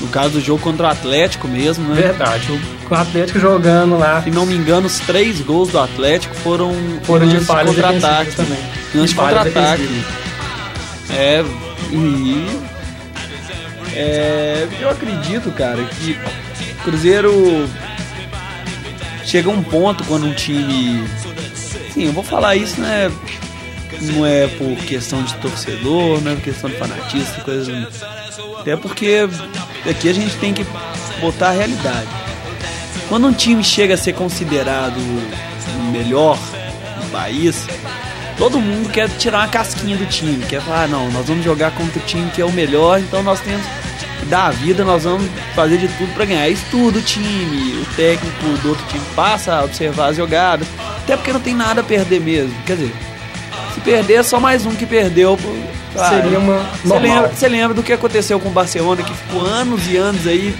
No 0.00 0.08
caso 0.08 0.30
do 0.30 0.40
jogo 0.40 0.62
contra 0.62 0.88
o 0.88 0.90
Atlético 0.90 1.48
mesmo, 1.48 1.88
né? 1.88 2.02
Verdade. 2.02 2.52
O 2.52 2.86
Com 2.86 2.94
o 2.94 2.98
Atlético 2.98 3.38
jogando 3.38 3.96
lá. 3.96 4.20
Se 4.22 4.30
não 4.30 4.44
me 4.44 4.54
engano, 4.54 4.86
os 4.86 4.98
três 5.00 5.40
gols 5.40 5.70
do 5.70 5.78
Atlético 5.78 6.34
foram, 6.34 6.74
Foram 7.04 7.26
de 7.26 7.40
falhas 7.40 7.74
contra-ataque. 7.74 8.32
também. 8.36 8.58
Lance 8.94 9.14
de 9.14 9.14
contra-ataque. 9.14 10.04
É, 11.10 11.42
e. 11.92 12.75
É, 13.98 14.68
eu 14.78 14.90
acredito, 14.90 15.50
cara, 15.52 15.82
que 15.84 16.18
Cruzeiro 16.84 17.66
chega 19.24 19.48
a 19.48 19.52
um 19.52 19.62
ponto 19.62 20.04
quando 20.04 20.26
um 20.26 20.34
time. 20.34 21.08
Sim, 21.94 22.04
eu 22.04 22.12
vou 22.12 22.22
falar 22.22 22.56
isso, 22.56 22.78
né? 22.78 23.10
Não 24.02 24.26
é 24.26 24.46
por 24.48 24.76
questão 24.84 25.22
de 25.22 25.34
torcedor, 25.36 26.20
não 26.20 26.32
é 26.32 26.34
por 26.34 26.44
questão 26.44 26.68
de 26.68 26.76
fanatismo, 26.76 27.42
coisa. 27.42 27.88
Até 28.60 28.76
porque 28.76 29.26
aqui 29.88 30.10
a 30.10 30.12
gente 30.12 30.36
tem 30.36 30.52
que 30.52 30.66
botar 31.18 31.48
a 31.48 31.52
realidade. 31.52 32.08
Quando 33.08 33.28
um 33.28 33.32
time 33.32 33.64
chega 33.64 33.94
a 33.94 33.96
ser 33.96 34.12
considerado 34.12 34.98
o 34.98 35.90
melhor 35.90 36.36
do 36.36 37.10
país, 37.10 37.66
todo 38.36 38.60
mundo 38.60 38.90
quer 38.90 39.08
tirar 39.08 39.38
uma 39.38 39.48
casquinha 39.48 39.96
do 39.96 40.04
time, 40.04 40.44
quer 40.44 40.60
falar, 40.60 40.82
ah, 40.82 40.88
não, 40.88 41.10
nós 41.10 41.26
vamos 41.26 41.42
jogar 41.42 41.70
contra 41.70 41.98
o 41.98 42.02
time 42.04 42.30
que 42.30 42.42
é 42.42 42.44
o 42.44 42.52
melhor, 42.52 43.00
então 43.00 43.22
nós 43.22 43.40
temos 43.40 43.64
que 44.26 44.30
dar 44.30 44.46
a 44.46 44.50
vida, 44.50 44.84
nós 44.84 45.04
vamos 45.04 45.28
fazer 45.54 45.78
de 45.78 45.88
tudo 45.88 46.12
para 46.14 46.24
ganhar. 46.24 46.48
Estuda 46.48 46.98
o 46.98 47.02
time, 47.02 47.80
o 47.80 47.94
técnico 47.94 48.44
do 48.62 48.70
outro 48.70 48.84
time 48.88 49.04
passa 49.14 49.54
a 49.54 49.64
observar 49.64 50.08
as 50.08 50.16
jogadas, 50.16 50.66
até 50.98 51.16
porque 51.16 51.32
não 51.32 51.40
tem 51.40 51.54
nada 51.54 51.80
a 51.80 51.84
perder 51.84 52.20
mesmo. 52.20 52.54
Quer 52.66 52.76
dizer, 52.76 52.92
se 53.74 53.80
perder 53.80 54.14
é 54.14 54.22
só 54.22 54.40
mais 54.40 54.66
um 54.66 54.74
que 54.74 54.84
perdeu. 54.84 55.38
claro. 55.92 56.14
Seria 56.14 56.38
uma 56.38 56.58
Você 56.84 56.98
lembra, 56.98 57.28
você 57.28 57.48
lembra 57.48 57.74
do 57.74 57.82
que 57.82 57.92
aconteceu 57.92 58.40
com 58.40 58.48
o 58.48 58.52
Barcelona, 58.52 59.02
que 59.02 59.14
ficou 59.14 59.42
anos 59.42 59.86
e 59.88 59.96
anos 59.96 60.26
aí, 60.26 60.54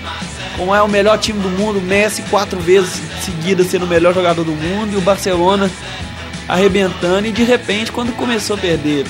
como 0.56 0.74
é 0.74 0.80
o 0.80 0.88
melhor 0.88 1.18
time 1.18 1.40
do 1.40 1.50
mundo, 1.50 1.80
Messi 1.80 2.22
quatro 2.22 2.58
vezes 2.60 3.00
seguidas 3.22 3.66
sendo 3.66 3.84
o 3.84 3.88
melhor 3.88 4.14
jogador 4.14 4.44
do 4.44 4.52
mundo, 4.52 4.94
e 4.94 4.96
o 4.96 5.00
Barcelona 5.00 5.70
arrebentando, 6.48 7.26
e 7.26 7.32
de 7.32 7.42
repente, 7.42 7.90
quando 7.90 8.12
começou 8.12 8.54
a 8.54 8.58
perder, 8.58 9.04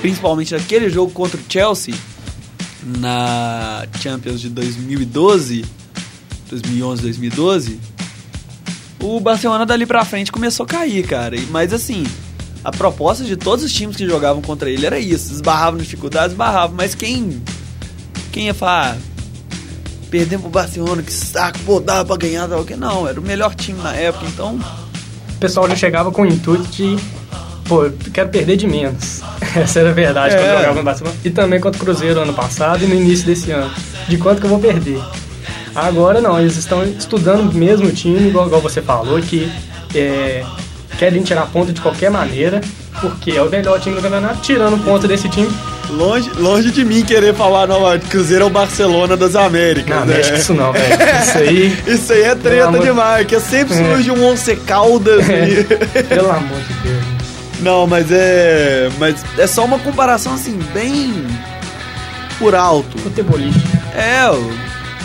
principalmente 0.00 0.54
naquele 0.54 0.88
jogo 0.88 1.12
contra 1.12 1.38
o 1.38 1.42
Chelsea, 1.46 1.94
na 2.84 3.86
Champions 4.00 4.40
de 4.40 4.48
2012, 4.50 5.64
2011, 6.50 7.02
2012, 7.02 7.80
o 9.00 9.20
Barcelona 9.20 9.64
dali 9.66 9.86
pra 9.86 10.04
frente 10.04 10.30
começou 10.32 10.64
a 10.64 10.66
cair, 10.66 11.06
cara. 11.06 11.36
Mas 11.50 11.72
assim, 11.72 12.04
a 12.64 12.70
proposta 12.70 13.24
de 13.24 13.36
todos 13.36 13.64
os 13.64 13.72
times 13.72 13.96
que 13.96 14.06
jogavam 14.06 14.40
contra 14.42 14.70
ele 14.70 14.86
era 14.86 14.98
isso. 14.98 15.32
Esbarravam 15.32 15.78
dificuldades, 15.78 16.32
esbarravam. 16.32 16.76
Mas 16.76 16.94
quem. 16.94 17.42
Quem 18.32 18.46
ia 18.46 18.54
falar. 18.54 18.96
"Ah, 18.96 19.14
Perdemos 20.10 20.42
pro 20.42 20.50
Barcelona, 20.50 21.02
que 21.02 21.12
saco, 21.12 21.58
pô, 21.66 21.80
dava 21.80 22.04
pra 22.04 22.16
ganhar, 22.16 22.46
dava 22.46 22.64
que 22.64 22.76
não. 22.76 23.06
Era 23.08 23.18
o 23.18 23.22
melhor 23.22 23.52
time 23.54 23.80
na 23.82 23.92
época, 23.94 24.24
então. 24.26 24.54
O 25.34 25.38
pessoal 25.40 25.68
já 25.68 25.74
chegava 25.74 26.12
com 26.12 26.22
o 26.22 26.26
intuito 26.26 26.64
de, 26.68 26.96
pô, 27.66 27.84
eu 27.84 27.94
quero 28.12 28.28
perder 28.28 28.56
de 28.56 28.66
menos. 28.66 29.20
Essa 29.56 29.80
era 29.80 29.90
a 29.90 29.92
verdade 29.92 30.34
É. 30.34 30.38
quando 30.38 30.56
jogava 30.58 30.74
no 30.74 30.82
Barcelona. 30.82 31.16
E 31.24 31.30
também 31.30 31.60
contra 31.60 31.80
o 31.80 31.84
Cruzeiro 31.84 32.20
ano 32.20 32.32
passado 32.34 32.84
e 32.84 32.86
no 32.86 32.94
início 32.94 33.26
desse 33.26 33.50
ano. 33.50 33.70
De 34.08 34.16
quanto 34.18 34.40
que 34.40 34.46
eu 34.46 34.50
vou 34.50 34.58
perder. 34.58 35.00
Agora 35.74 36.20
não, 36.20 36.38
eles 36.40 36.56
estão 36.56 36.84
estudando 36.84 37.52
mesmo 37.52 37.86
o 37.88 37.92
time, 37.92 38.28
igual, 38.28 38.46
igual 38.46 38.60
você 38.60 38.80
falou, 38.80 39.20
que 39.20 39.50
é, 39.94 40.44
querem 40.98 41.22
tirar 41.22 41.46
ponto 41.46 41.72
de 41.72 41.80
qualquer 41.80 42.10
maneira, 42.10 42.60
porque 43.00 43.32
é 43.32 43.42
o 43.42 43.50
melhor 43.50 43.80
time 43.80 43.96
do 43.96 44.02
campeonato, 44.02 44.40
tirando 44.40 44.78
ponto 44.84 45.08
desse 45.08 45.28
time. 45.28 45.50
Longe, 45.90 46.30
longe 46.38 46.70
de 46.70 46.84
mim 46.84 47.02
querer 47.04 47.34
falar, 47.34 47.66
não, 47.66 47.80
Cruzeiro 48.08 48.44
é 48.44 48.46
o 48.46 48.50
Barcelona 48.50 49.16
das 49.16 49.34
Américas. 49.34 49.94
Não, 49.96 50.06
né? 50.06 50.16
mexe 50.16 50.30
com 50.30 50.36
isso 50.38 50.54
não, 50.54 50.72
velho. 50.72 50.86
Isso 51.24 51.38
aí, 51.38 51.78
Isso 51.88 52.12
aí 52.12 52.22
é 52.22 52.34
treta 52.36 52.68
amor- 52.68 52.80
demais, 52.82 53.26
que 53.26 53.38
sempre 53.40 53.74
É. 53.74 53.84
surge 53.94 54.10
um 54.12 54.24
Once 54.24 54.54
Caldas 54.56 55.24
e... 55.28 55.64
pelo 56.08 56.30
amor 56.30 56.58
de 56.60 56.74
Deus. 56.88 57.13
Não, 57.60 57.86
mas 57.86 58.10
é. 58.10 58.88
Mas 58.98 59.24
é 59.38 59.46
só 59.46 59.64
uma 59.64 59.78
comparação 59.78 60.34
assim, 60.34 60.58
bem 60.72 61.12
por 62.38 62.54
alto. 62.54 62.98
Futebolista, 62.98 63.60
É, 63.94 64.24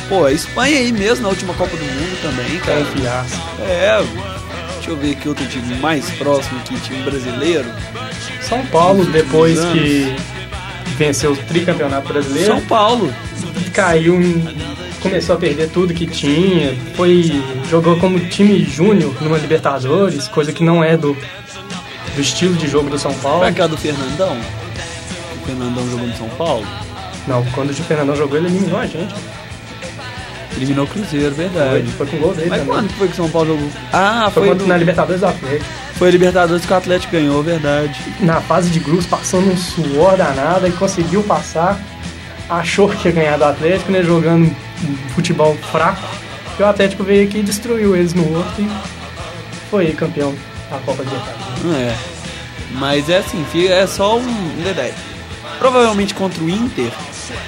pô, 0.08 0.25
a 0.25 0.32
Espanha 0.32 0.77
aí 0.79 0.91
mesmo 0.91 1.24
na 1.24 1.29
última 1.29 1.53
Copa 1.53 1.75
do 1.75 1.84
Mundo 1.84 2.22
também, 2.22 2.60
cara. 2.60 2.79
confiança. 2.84 3.36
É, 3.62 4.03
deixa 4.75 4.89
eu 4.89 4.98
ver 4.98 5.12
aqui 5.12 5.29
outro 5.29 5.46
time 5.46 5.75
mais 5.75 6.10
próximo 6.12 6.60
aqui, 6.60 6.79
time 6.82 7.01
brasileiro. 7.03 7.65
São 8.41 8.65
Paulo, 8.68 9.06
depois 9.06 9.60
anos. 9.60 9.74
que 9.74 10.15
venceu 10.98 11.34
o 11.34 11.38
tricampeonato 11.38 12.08
brasileiro, 12.12 12.48
São 12.48 12.62
Paulo. 12.62 13.13
caiu, 13.74 14.20
começou 15.01 15.36
a 15.36 15.39
perder 15.39 15.70
tudo 15.70 15.94
que 15.94 16.08
tinha, 16.08 16.75
foi 16.96 17.32
jogou 17.70 17.98
como 18.00 18.20
time 18.20 18.63
júnior 18.65 19.13
numa 19.22 19.38
Libertadores, 19.38 20.27
coisa 20.27 20.51
que 20.51 20.63
não 20.63 20.84
é 20.84 20.98
do, 20.98 21.15
do 22.16 22.22
estilo 22.22 22.56
de 22.56 22.68
jogo 22.68 22.89
do 22.89 22.98
São 23.00 23.13
Paulo. 23.16 23.39
Pra 23.39 23.51
cá 23.51 23.68
do 23.68 23.78
Fernandão. 23.78 24.38
O 25.42 25.46
Fernandão 25.46 25.89
jogou 25.89 26.08
no 26.08 26.16
São 26.18 26.30
Paulo. 26.30 26.66
Não, 27.28 27.44
quando 27.48 27.70
o 27.70 27.74
Fernandão 27.74 28.16
jogou, 28.16 28.38
ele 28.38 28.48
eliminou 28.48 28.80
a 28.80 28.86
gente. 28.86 29.13
Eliminou 30.58 30.86
o 30.86 30.88
Cruzeiro, 30.88 31.34
Foi, 31.36 31.48
verdade. 31.48 31.92
foi 31.92 32.06
com 32.08 32.18
gol 32.18 32.34
dele 32.34 32.50
Mas 32.50 32.60
também. 32.60 32.74
quando 32.75 32.88
que 32.89 32.94
foi 32.96 33.08
que 33.08 33.13
o 33.13 33.16
São 33.18 33.30
Paulo 33.30 33.48
jogou? 33.50 33.70
Ah, 33.94 34.30
Foi 34.34 34.44
foi, 34.44 34.48
quando, 34.51 34.60
do- 34.60 34.68
na 34.68 34.78
Libertadores 34.78 35.22
do 35.22 35.28
Atlético. 35.28 35.66
foi 35.94 36.08
a 36.08 36.12
Libertadores 36.12 36.66
que 36.66 36.74
o 36.74 36.75
Atlético 36.75 37.12
ganhou, 37.13 37.42
verdade. 37.44 38.00
Na 38.20 38.42
fase 38.42 38.70
de 38.70 38.80
grupos, 38.80 39.06
passando 39.06 39.50
um 39.51 39.56
suor 39.58 40.18
danado 40.18 40.68
e 40.68 40.72
conseguiu 40.72 41.24
passar. 41.24 41.80
Achou 42.50 42.89
que 42.89 43.08
ia 43.08 43.13
ganhar 43.13 43.38
do 43.38 43.46
Atlético, 43.46 43.92
né? 43.92 44.01
Jogando 44.04 44.54
futebol 45.13 45.56
fraco. 45.72 46.01
E 46.60 46.63
o 46.63 46.66
Atlético 46.66 47.04
veio 47.04 47.25
aqui 47.28 47.38
e 47.38 47.44
destruiu 47.44 47.96
eles 47.96 48.13
no 48.13 48.36
outro 48.36 48.62
e 48.62 48.68
foi 49.70 49.92
campeão 49.94 50.34
da 50.70 50.80
Copa. 50.80 51.04
Não 51.64 51.76
é. 51.76 51.96
Mas 52.72 53.10
é 53.10 53.18
assim, 53.18 53.46
é 53.68 53.88
só 53.88 54.18
um 54.18 54.64
detalhe. 54.64 54.94
Provavelmente 55.58 56.14
contra 56.14 56.42
o 56.42 56.50
Inter, 56.50 56.92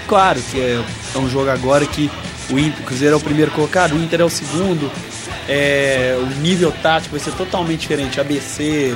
claro 0.08 0.42
que 0.42 0.60
é, 0.60 0.84
é 1.16 1.18
um 1.18 1.30
jogo 1.30 1.50
agora 1.50 1.86
que 1.86 2.12
o 2.50 2.60
Inter, 2.60 2.82
o 2.82 2.84
Cruzeiro 2.84 3.14
é 3.14 3.18
o 3.18 3.22
primeiro 3.22 3.52
colocado, 3.52 3.94
o 3.94 4.04
Inter 4.04 4.22
é 4.22 4.26
o 4.26 4.30
segundo. 4.30 4.92
É, 5.48 6.18
o 6.22 6.42
nível 6.42 6.72
tático 6.84 7.16
vai 7.16 7.20
ser 7.24 7.32
totalmente 7.34 7.82
diferente. 7.82 8.20
ABC, 8.20 8.96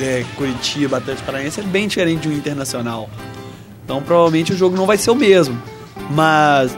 é, 0.00 0.24
Curitiba, 0.36 0.98
Atlético 0.98 1.26
Paranaense 1.26 1.60
é 1.60 1.62
bem 1.64 1.88
diferente 1.88 2.22
de 2.22 2.28
um 2.28 2.32
Internacional. 2.32 3.10
Então 3.84 4.00
provavelmente 4.02 4.52
o 4.52 4.56
jogo 4.56 4.76
não 4.76 4.86
vai 4.86 4.96
ser 4.96 5.10
o 5.10 5.14
mesmo. 5.14 5.60
Mas 6.10 6.76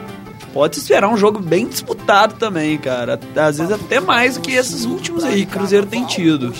pode 0.55 0.79
esperar 0.79 1.09
um 1.09 1.17
jogo 1.17 1.41
bem 1.41 1.67
disputado 1.67 2.35
também, 2.35 2.79
cara. 2.79 3.19
Às 3.35 3.59
vezes 3.59 3.73
até 3.73 3.99
mais 3.99 4.37
do 4.37 4.41
que 4.41 4.53
esses 4.53 4.85
últimos 4.85 5.25
aí 5.25 5.45
que 5.45 5.57
o 5.57 5.59
Cruzeiro 5.59 5.85
tem 5.85 6.05
tido. 6.05 6.55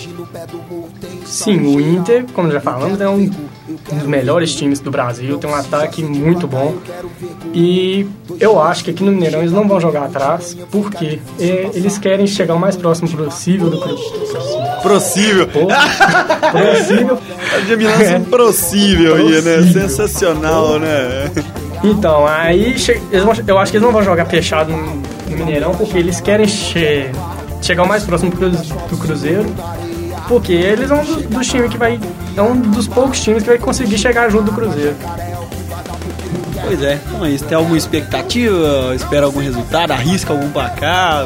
Sim, 1.25 1.65
o 1.65 1.79
Inter, 1.79 2.25
como 2.33 2.51
já 2.51 2.59
falamos, 2.59 2.99
é 2.99 3.07
um, 3.07 3.31
um 3.91 3.97
dos 3.97 4.05
melhores 4.05 4.53
times 4.53 4.81
do 4.81 4.91
Brasil, 4.91 5.37
tem 5.37 5.49
um 5.49 5.55
ataque 5.55 6.03
muito 6.03 6.45
bom. 6.45 6.75
E 7.53 8.05
eu 8.37 8.61
acho 8.61 8.83
que 8.83 8.91
aqui 8.91 9.01
no 9.01 9.13
Mineirão 9.13 9.39
eles 9.39 9.53
não 9.53 9.65
vão 9.65 9.79
jogar 9.79 10.03
atrás, 10.03 10.57
porque 10.69 11.19
eh, 11.39 11.69
eles 11.73 11.97
querem 11.97 12.27
chegar 12.27 12.55
o 12.55 12.59
mais 12.59 12.75
próximo 12.75 13.07
possível 13.07 13.69
do 13.69 13.79
Cruzeiro. 13.79 14.81
Possível. 14.83 15.47
Possível. 15.47 17.17
Me 17.77 17.85
lança 17.85 18.17
um 18.17 18.23
possível 18.29 19.15
aí, 19.15 19.41
né? 19.41 19.63
Sensacional, 19.71 20.79
né? 20.79 21.31
Então, 21.83 22.25
aí 22.25 22.75
eu 23.47 23.59
acho 23.59 23.71
que 23.71 23.77
eles 23.77 23.85
não 23.85 23.91
vão 23.93 24.03
jogar 24.03 24.25
fechado 24.25 24.71
no, 24.71 25.03
Mineirão, 25.27 25.73
porque 25.75 25.97
eles 25.97 26.19
querem 26.21 26.47
che- 26.47 27.09
chegar 27.61 27.83
o 27.83 27.87
mais 27.87 28.03
próximo 28.03 28.31
do 28.31 28.37
Cru- 28.37 28.49
do 28.89 28.97
Cruzeiro, 28.97 29.45
porque 30.27 30.53
eles 30.53 30.87
são 30.87 30.99
um 31.01 31.03
dos, 31.05 31.23
dos 31.25 31.47
times 31.47 31.69
que 31.71 31.77
vai. 31.77 31.99
É 32.37 32.41
um 32.41 32.55
dos 32.59 32.87
poucos 32.87 33.19
times 33.19 33.43
que 33.43 33.49
vai 33.49 33.57
conseguir 33.57 33.97
chegar 33.97 34.29
junto 34.29 34.45
do 34.45 34.51
Cruzeiro. 34.53 34.95
Pois 36.63 36.81
é. 36.81 36.99
Então 37.07 37.25
é 37.25 37.29
isso. 37.31 37.43
Tem 37.45 37.57
alguma 37.57 37.77
expectativa? 37.77 38.93
Espera 38.95 39.25
algum 39.25 39.39
resultado? 39.39 39.91
Arrisca 39.91 40.33
algum 40.33 40.49
placar? 40.49 41.25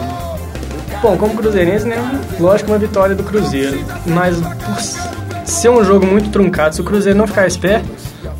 Bom, 1.01 1.15
como 1.17 1.33
cruzeirense, 1.35 1.85
né? 1.87 1.95
Lógico, 2.39 2.71
uma 2.71 2.77
vitória 2.77 3.15
do 3.15 3.23
Cruzeiro. 3.23 3.79
Mas 4.05 4.35
por 4.37 5.45
ser 5.45 5.69
um 5.69 5.83
jogo 5.83 6.05
muito 6.05 6.29
truncado, 6.29 6.75
se 6.75 6.81
o 6.81 6.83
Cruzeiro 6.83 7.17
não 7.17 7.25
ficar 7.27 7.47
esperto, 7.47 7.87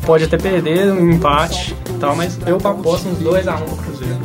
pode 0.04 0.24
até 0.24 0.36
perder 0.36 0.92
um 0.92 1.10
empate 1.12 1.74
tal, 2.00 2.16
mas 2.16 2.38
eu 2.46 2.56
aposto 2.56 3.08
uns 3.08 3.18
2x1 3.18 3.64
pro 3.64 3.76
Cruzeiro. 3.76 4.18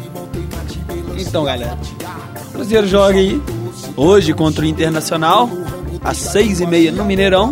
Então, 1.18 1.44
galera. 1.44 1.78
O 2.48 2.52
Cruzeiro 2.54 2.88
joga 2.88 3.16
aí 3.18 3.42
hoje 3.98 4.34
contra 4.34 4.64
o 4.64 4.66
Internacional, 4.66 5.50
às 6.04 6.18
seis 6.18 6.62
e 6.62 6.66
meia 6.66 6.92
no 6.92 7.04
Mineirão. 7.04 7.52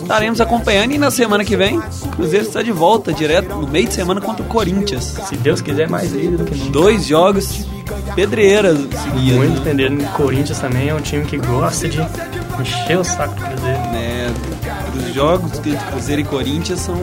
Estaremos 0.00 0.40
acompanhando 0.40 0.90
e 0.92 0.98
na 0.98 1.10
semana 1.10 1.44
que 1.44 1.56
vem 1.56 1.78
o 1.78 2.08
Cruzeiro 2.08 2.44
está 2.44 2.62
de 2.62 2.72
volta, 2.72 3.12
direto 3.12 3.54
no 3.54 3.68
meio 3.68 3.86
de 3.86 3.94
semana 3.94 4.20
contra 4.20 4.42
o 4.42 4.46
Corinthians. 4.46 5.16
Se 5.28 5.36
Deus 5.36 5.60
quiser, 5.60 5.88
mais 5.88 6.10
líder 6.10 6.36
do 6.36 6.44
que 6.44 6.54
nunca. 6.56 6.70
Dois 6.72 7.06
jogos 7.06 7.64
pedreiras 8.16 8.76
seguidas. 8.76 9.36
Muito 9.38 9.60
entendendo. 9.60 10.02
O 10.02 10.08
Corinthians 10.14 10.58
também 10.58 10.88
é 10.88 10.94
um 10.94 11.00
time 11.00 11.24
que 11.24 11.36
gosta 11.38 11.88
de 11.88 12.00
encher 12.60 12.98
o 12.98 13.04
saco 13.04 13.34
do 13.36 13.40
Cruzeiro. 13.40 13.78
né? 13.78 14.34
Os 14.96 15.14
jogos 15.14 15.60
de 15.60 15.76
Cruzeiro 15.76 16.22
e 16.22 16.24
Corinthians 16.24 16.80
são 16.80 16.96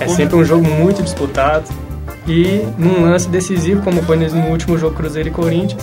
É 0.00 0.08
sempre 0.08 0.36
um 0.36 0.44
jogo 0.44 0.64
muito 0.64 1.02
disputado. 1.02 1.64
E 2.26 2.66
num 2.76 3.02
lance 3.02 3.28
decisivo, 3.28 3.82
como 3.82 4.02
foi 4.02 4.16
no 4.16 4.50
último 4.50 4.76
jogo 4.76 4.94
Cruzeiro 4.94 5.28
e 5.28 5.32
Corinthians, 5.32 5.82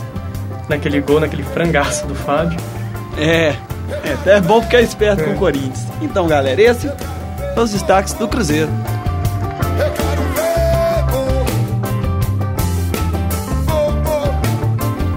naquele 0.69 1.01
gol, 1.01 1.19
naquele 1.19 1.43
frangaço 1.43 2.05
do 2.05 2.15
Fábio. 2.15 2.59
É, 3.17 3.55
é 4.03 4.13
até 4.13 4.37
é 4.37 4.41
bom 4.41 4.61
ficar 4.61 4.81
esperto 4.81 5.23
com 5.23 5.31
o 5.31 5.35
Corinthians. 5.35 5.87
Então, 6.01 6.27
galera, 6.27 6.61
esse 6.61 6.91
são 7.55 7.63
os 7.63 7.71
destaques 7.71 8.13
do 8.13 8.27
Cruzeiro. 8.27 8.69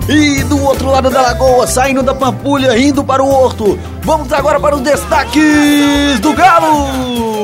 E 0.08 0.42
do 0.44 0.64
outro 0.64 0.90
lado 0.90 1.10
da 1.10 1.20
lagoa, 1.20 1.66
saindo 1.66 2.02
da 2.02 2.14
Pampulha, 2.14 2.78
indo 2.78 3.04
para 3.04 3.22
o 3.22 3.28
Horto. 3.28 3.78
Vamos 4.02 4.32
agora 4.32 4.58
para 4.58 4.74
os 4.74 4.80
destaques 4.80 6.18
do 6.20 6.32
Galo. 6.32 7.37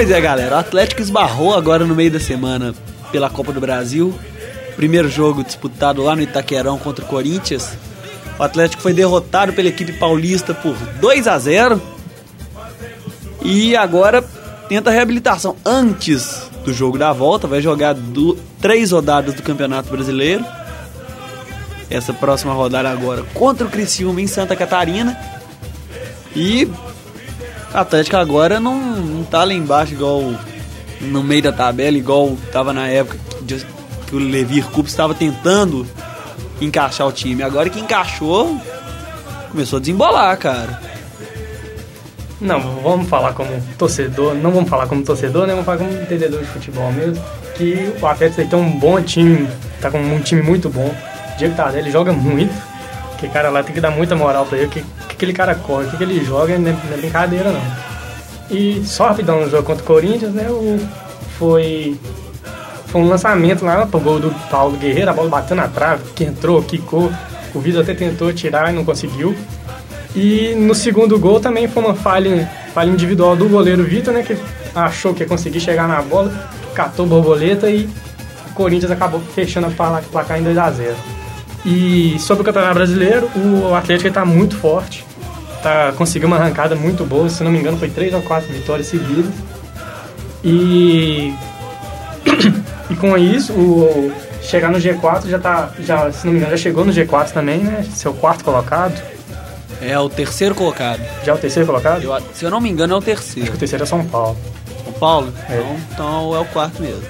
Pois 0.00 0.10
é, 0.10 0.18
galera, 0.18 0.56
o 0.56 0.58
Atlético 0.58 1.02
esbarrou 1.02 1.54
agora 1.54 1.84
no 1.84 1.94
meio 1.94 2.10
da 2.10 2.18
semana 2.18 2.74
pela 3.12 3.28
Copa 3.28 3.52
do 3.52 3.60
Brasil. 3.60 4.18
Primeiro 4.74 5.10
jogo 5.10 5.44
disputado 5.44 6.02
lá 6.02 6.16
no 6.16 6.22
Itaquerão 6.22 6.78
contra 6.78 7.04
o 7.04 7.06
Corinthians. 7.06 7.76
O 8.38 8.42
Atlético 8.42 8.80
foi 8.80 8.94
derrotado 8.94 9.52
pela 9.52 9.68
equipe 9.68 9.92
paulista 9.92 10.54
por 10.54 10.74
2 10.74 11.28
a 11.28 11.38
0 11.38 11.82
e 13.42 13.76
agora 13.76 14.24
tenta 14.70 14.88
a 14.88 14.92
reabilitação 14.94 15.54
antes 15.66 16.48
do 16.64 16.72
jogo 16.72 16.96
da 16.96 17.12
volta. 17.12 17.46
Vai 17.46 17.60
jogar 17.60 17.92
do, 17.92 18.38
três 18.58 18.92
rodadas 18.92 19.34
do 19.34 19.42
Campeonato 19.42 19.90
Brasileiro. 19.90 20.42
Essa 21.90 22.14
próxima 22.14 22.54
rodada 22.54 22.88
agora 22.88 23.22
contra 23.34 23.66
o 23.66 23.70
Criciúma 23.70 24.22
em 24.22 24.26
Santa 24.26 24.56
Catarina. 24.56 25.14
E 26.34 26.66
Atlético 27.72 28.16
agora 28.16 28.58
não, 28.58 28.78
não 28.80 29.24
tá 29.24 29.44
lá 29.44 29.54
embaixo 29.54 29.94
igual 29.94 30.34
no 31.00 31.22
meio 31.22 31.42
da 31.42 31.52
tabela, 31.52 31.96
igual 31.96 32.36
tava 32.52 32.72
na 32.72 32.88
época 32.88 33.18
que 34.06 34.16
o 34.16 34.18
Levir 34.18 34.64
Cups 34.70 34.90
estava 34.90 35.14
tentando 35.14 35.86
encaixar 36.60 37.06
o 37.06 37.12
time. 37.12 37.42
Agora 37.42 37.70
que 37.70 37.80
encaixou, 37.80 38.60
começou 39.50 39.76
a 39.76 39.80
desembolar, 39.80 40.36
cara. 40.36 40.80
Não, 42.40 42.58
vamos 42.82 43.08
falar 43.08 43.34
como 43.34 43.50
torcedor, 43.78 44.34
não 44.34 44.50
vamos 44.50 44.68
falar 44.68 44.86
como 44.86 45.02
torcedor, 45.04 45.46
né? 45.46 45.52
Vamos 45.52 45.66
falar 45.66 45.78
como 45.78 45.92
entendedor 45.92 46.40
de 46.40 46.46
futebol 46.46 46.90
mesmo. 46.90 47.22
Que 47.54 47.92
o 48.00 48.06
Atlético 48.06 48.48
tem 48.48 48.58
um 48.58 48.78
bom 48.78 49.00
time, 49.02 49.48
tá 49.80 49.90
com 49.90 49.98
um 49.98 50.20
time 50.20 50.42
muito 50.42 50.68
bom. 50.68 50.92
Diego 51.38 51.54
Tardelli 51.54 51.90
joga 51.90 52.12
muito. 52.12 52.52
Que 53.20 53.28
cara 53.28 53.50
lá 53.50 53.62
tem 53.62 53.74
que 53.74 53.80
dar 53.80 53.90
muita 53.90 54.16
moral 54.16 54.46
pra 54.46 54.58
ele. 54.58 54.68
Que, 54.68 54.80
que 54.80 55.12
aquele 55.12 55.32
cara 55.32 55.54
corre, 55.54 55.86
que, 55.88 55.96
que 55.98 56.02
ele 56.02 56.24
joga 56.24 56.58
não 56.58 56.70
é, 56.70 56.72
não 56.72 56.94
é 56.94 56.96
brincadeira 56.96 57.50
não. 57.52 57.62
E 58.50 58.82
só 58.84 59.08
rapidão 59.08 59.40
no 59.42 59.48
jogo 59.50 59.62
contra 59.62 59.82
o 59.82 59.86
Corinthians, 59.86 60.32
né? 60.32 60.46
O, 60.48 60.80
foi, 61.38 61.96
foi 62.86 63.00
um 63.00 63.08
lançamento 63.08 63.64
lá 63.64 63.86
pro 63.86 64.00
gol 64.00 64.18
do 64.18 64.30
Paulo 64.50 64.76
Guerreiro, 64.76 65.10
a 65.10 65.12
bola 65.12 65.28
bateu 65.28 65.54
na 65.56 65.68
trave, 65.68 66.02
que 66.14 66.24
entrou, 66.24 66.62
quicou. 66.62 67.12
O 67.54 67.60
Vitor 67.60 67.82
até 67.82 67.94
tentou 67.94 68.32
tirar 68.32 68.72
e 68.72 68.74
não 68.74 68.84
conseguiu. 68.84 69.36
E 70.14 70.54
no 70.56 70.74
segundo 70.74 71.18
gol 71.18 71.38
também 71.40 71.68
foi 71.68 71.82
uma 71.84 71.94
falha, 71.94 72.50
falha 72.74 72.88
individual 72.90 73.36
do 73.36 73.48
goleiro 73.48 73.84
Vitor, 73.84 74.12
né? 74.14 74.22
Que 74.22 74.36
achou 74.74 75.12
que 75.14 75.22
ia 75.22 75.28
conseguir 75.28 75.60
chegar 75.60 75.86
na 75.86 76.00
bola, 76.02 76.32
catou 76.74 77.06
borboleta 77.06 77.68
e 77.70 77.88
o 78.50 78.54
Corinthians 78.54 78.90
acabou 78.90 79.20
fechando 79.34 79.66
a 79.68 79.70
pla- 79.70 80.02
placar 80.10 80.38
em 80.40 80.42
2 80.42 80.58
a 80.58 80.70
0 80.70 80.94
E 81.64 82.16
sobre 82.18 82.42
o 82.42 82.44
Campeonato 82.44 82.74
Brasileiro, 82.74 83.30
o 83.36 83.74
Atlético 83.74 84.08
está 84.08 84.24
muito 84.24 84.56
forte. 84.56 85.04
Tá, 85.62 85.92
conseguiu 85.96 86.26
uma 86.26 86.36
arrancada 86.36 86.74
muito 86.74 87.04
boa, 87.04 87.28
se 87.28 87.44
não 87.44 87.50
me 87.50 87.58
engano 87.58 87.76
foi 87.76 87.90
3 87.90 88.14
ou 88.14 88.22
4 88.22 88.50
vitórias 88.50 88.86
seguidas. 88.86 89.30
E, 90.42 91.34
e 92.88 92.96
com 92.96 93.16
isso, 93.18 93.52
o, 93.52 94.10
chegar 94.42 94.70
no 94.70 94.78
G4 94.78 95.28
já 95.28 95.38
tá, 95.38 95.70
já, 95.80 96.10
se 96.10 96.24
não 96.24 96.32
me 96.32 96.38
engano, 96.38 96.52
já 96.56 96.62
chegou 96.62 96.84
no 96.84 96.92
G4 96.92 97.32
também, 97.32 97.58
né? 97.58 97.84
Seu 97.92 98.14
quarto 98.14 98.42
colocado. 98.42 99.00
É 99.82 99.98
o 99.98 100.08
terceiro 100.08 100.54
colocado. 100.54 101.00
Já 101.24 101.32
é 101.32 101.34
o 101.34 101.38
terceiro 101.38 101.66
colocado? 101.66 102.02
Eu- 102.02 102.22
se 102.34 102.44
eu 102.44 102.50
não 102.50 102.60
me 102.60 102.70
engano, 102.70 102.94
é 102.94 102.96
o 102.96 103.02
terceiro. 103.02 103.52
O 103.52 103.56
terceiro 103.56 103.84
é 103.84 103.86
São 103.86 104.04
Paulo. 104.06 104.36
O 104.86 104.92
Paulo? 104.92 105.32
É. 105.48 105.54
Então, 105.56 105.76
então 105.92 106.36
é 106.36 106.38
o 106.40 106.44
quarto 106.46 106.80
mesmo. 106.80 107.02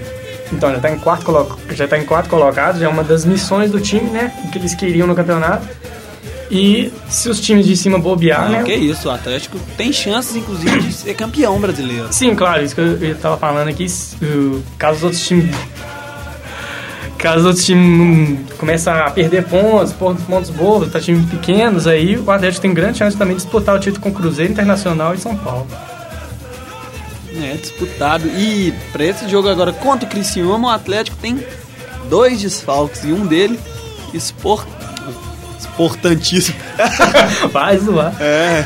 Então, 0.53 0.71
já 0.71 0.77
está 0.77 0.91
em 0.91 0.99
quarto 0.99 1.25
colo... 1.25 1.59
já 1.71 1.87
tá 1.87 1.99
em 1.99 2.05
quarto 2.05 2.29
colocado, 2.29 2.79
já 2.79 2.87
é 2.87 2.89
uma 2.89 3.05
das 3.05 3.25
missões 3.25 3.71
do 3.71 3.81
time, 3.81 4.11
né? 4.11 4.33
Que 4.51 4.59
eles 4.59 4.75
queriam 4.75 5.07
no 5.07 5.15
campeonato. 5.15 5.67
E 6.51 6.93
se 7.09 7.29
os 7.29 7.41
times 7.41 7.65
de 7.65 7.77
cima 7.77 7.97
bobear, 7.97 8.51
Não, 8.51 8.59
né? 8.59 8.63
que 8.65 8.75
isso, 8.75 9.09
o 9.09 9.11
Atlético 9.13 9.57
tem 9.77 9.93
chances, 9.93 10.35
inclusive, 10.35 10.81
de 10.81 10.93
ser 10.93 11.15
campeão 11.15 11.61
brasileiro. 11.61 12.09
Sim, 12.11 12.35
claro, 12.35 12.65
isso 12.65 12.75
que 12.75 12.81
eu, 12.81 12.97
eu 12.99 13.15
tava 13.17 13.37
falando 13.37 13.69
aqui. 13.69 13.87
caso 14.77 14.99
os 14.99 15.05
outros 15.05 15.25
times. 15.25 15.55
Caso 17.17 17.41
os 17.41 17.45
outros 17.45 17.65
times 17.65 18.41
começam 18.59 18.95
a 18.95 19.11
perder 19.11 19.45
pontos, 19.45 19.93
pontos, 19.93 20.25
pontos 20.25 20.51
bobos, 20.51 20.91
tá 20.91 20.99
times 20.99 21.29
pequenos, 21.31 21.87
aí 21.87 22.17
o 22.17 22.29
Atlético 22.31 22.63
tem 22.63 22.75
grande 22.75 22.99
chance 22.99 23.17
também 23.17 23.37
de 23.37 23.43
disputar 23.43 23.77
o 23.77 23.79
título 23.79 24.03
com 24.03 24.09
o 24.09 24.13
Cruzeiro 24.13 24.51
Internacional 24.51 25.15
e 25.15 25.19
São 25.19 25.37
Paulo. 25.37 25.67
É, 27.37 27.55
disputado. 27.55 28.27
E 28.29 28.73
pra 28.93 29.05
esse 29.05 29.29
jogo 29.29 29.49
agora 29.49 29.73
contra 29.73 30.07
o 30.07 30.11
Criciúma, 30.11 30.69
o 30.69 30.71
Atlético 30.71 31.17
tem 31.19 31.45
dois 32.09 32.41
desfalques 32.41 33.05
e 33.05 33.13
um 33.13 33.27
dele 33.27 33.59
expor... 34.13 34.67
importantíssimo. 35.73 36.59
Vai 37.53 37.79
zoar. 37.79 38.15
É. 38.21 38.65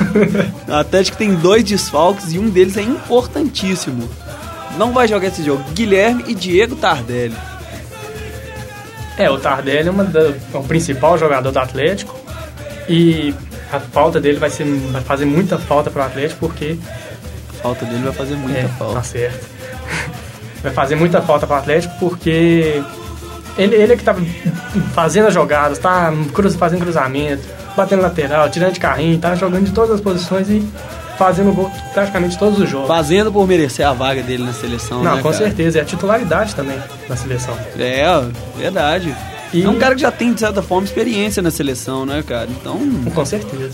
O 0.69 0.75
Atlético 0.75 1.17
tem 1.19 1.35
dois 1.35 1.63
desfalques 1.65 2.33
e 2.33 2.39
um 2.39 2.49
deles 2.49 2.77
é 2.77 2.83
importantíssimo. 2.83 4.09
Não 4.79 4.93
vai 4.93 5.07
jogar 5.07 5.29
esse 5.29 5.45
jogo. 5.45 5.63
Guilherme 5.73 6.25
e 6.27 6.35
Diego 6.35 6.75
Tardelli. 6.75 7.37
É, 9.17 9.31
o 9.31 9.39
Tardelli 9.39 9.87
é, 9.89 9.91
uma 9.91 10.03
da- 10.03 10.21
é 10.53 10.57
o 10.57 10.63
principal 10.65 11.17
jogador 11.17 11.53
do 11.53 11.59
Atlético 11.59 12.19
e 12.89 13.33
a 13.73 13.79
falta 13.79 14.21
dele 14.21 14.39
vai, 14.39 14.51
ser, 14.51 14.65
vai 14.91 15.03
fazer 15.03 15.25
muita 15.27 15.57
falta 15.59 15.91
pro 15.91 16.03
Atlético 16.03 16.41
porque 16.49 16.77
falta 17.65 17.87
dele 17.87 18.05
vai 18.05 18.13
fazer 18.13 18.37
muita 18.37 18.59
é, 18.59 18.63
tá 18.65 18.69
falta. 18.69 19.03
certo. 19.03 19.47
vai 20.63 20.73
fazer 20.73 20.97
muita 20.97 21.23
falta 21.23 21.47
pro 21.47 21.57
Atlético 21.57 21.95
porque 21.99 22.83
ele, 23.57 23.75
ele 23.75 23.93
é 23.95 23.97
que 23.97 24.05
tá 24.05 24.15
fazendo 24.95 25.29
as 25.29 25.35
jogadas, 25.35 25.79
tá 25.79 26.13
cruz, 26.35 26.55
fazendo 26.57 26.83
cruzamento, 26.83 27.43
batendo 27.75 28.03
lateral, 28.03 28.51
tirando 28.51 28.73
de 28.75 28.81
carrinho, 28.81 29.19
tá 29.19 29.35
jogando 29.35 29.65
de 29.65 29.73
todas 29.73 29.93
as 29.93 30.01
posições 30.01 30.49
e 30.51 30.63
fazendo 31.17 31.53
gol 31.53 31.71
praticamente 31.95 32.37
todos 32.39 32.59
os 32.61 32.69
jogos. 32.69 32.89
Fazendo 32.89 33.33
por 33.33 33.47
merecer 33.47 33.87
a 33.87 33.93
vaga 33.93 34.23
dele 34.23 34.43
na 34.45 34.53
seleção, 34.53 35.03
Não, 35.03 35.17
né, 35.17 35.23
com 35.23 35.31
cara? 35.31 35.45
certeza, 35.45 35.79
é 35.79 35.83
a 35.83 35.85
titularidade 35.85 36.55
também 36.55 36.77
na 37.09 37.17
seleção. 37.17 37.57
É, 37.79 38.05
verdade. 38.59 39.15
E- 39.53 39.63
É 39.65 39.69
um 39.69 39.79
cara 39.79 39.95
que 39.95 40.01
já 40.03 40.11
tem, 40.11 40.35
de 40.35 40.41
certa 40.41 40.61
forma, 40.61 40.85
experiência 40.85 41.41
na 41.41 41.51
seleção, 41.51 42.05
né, 42.05 42.23
cara? 42.27 42.49
Então, 42.51 42.79
Com 43.15 43.25
certeza. 43.25 43.71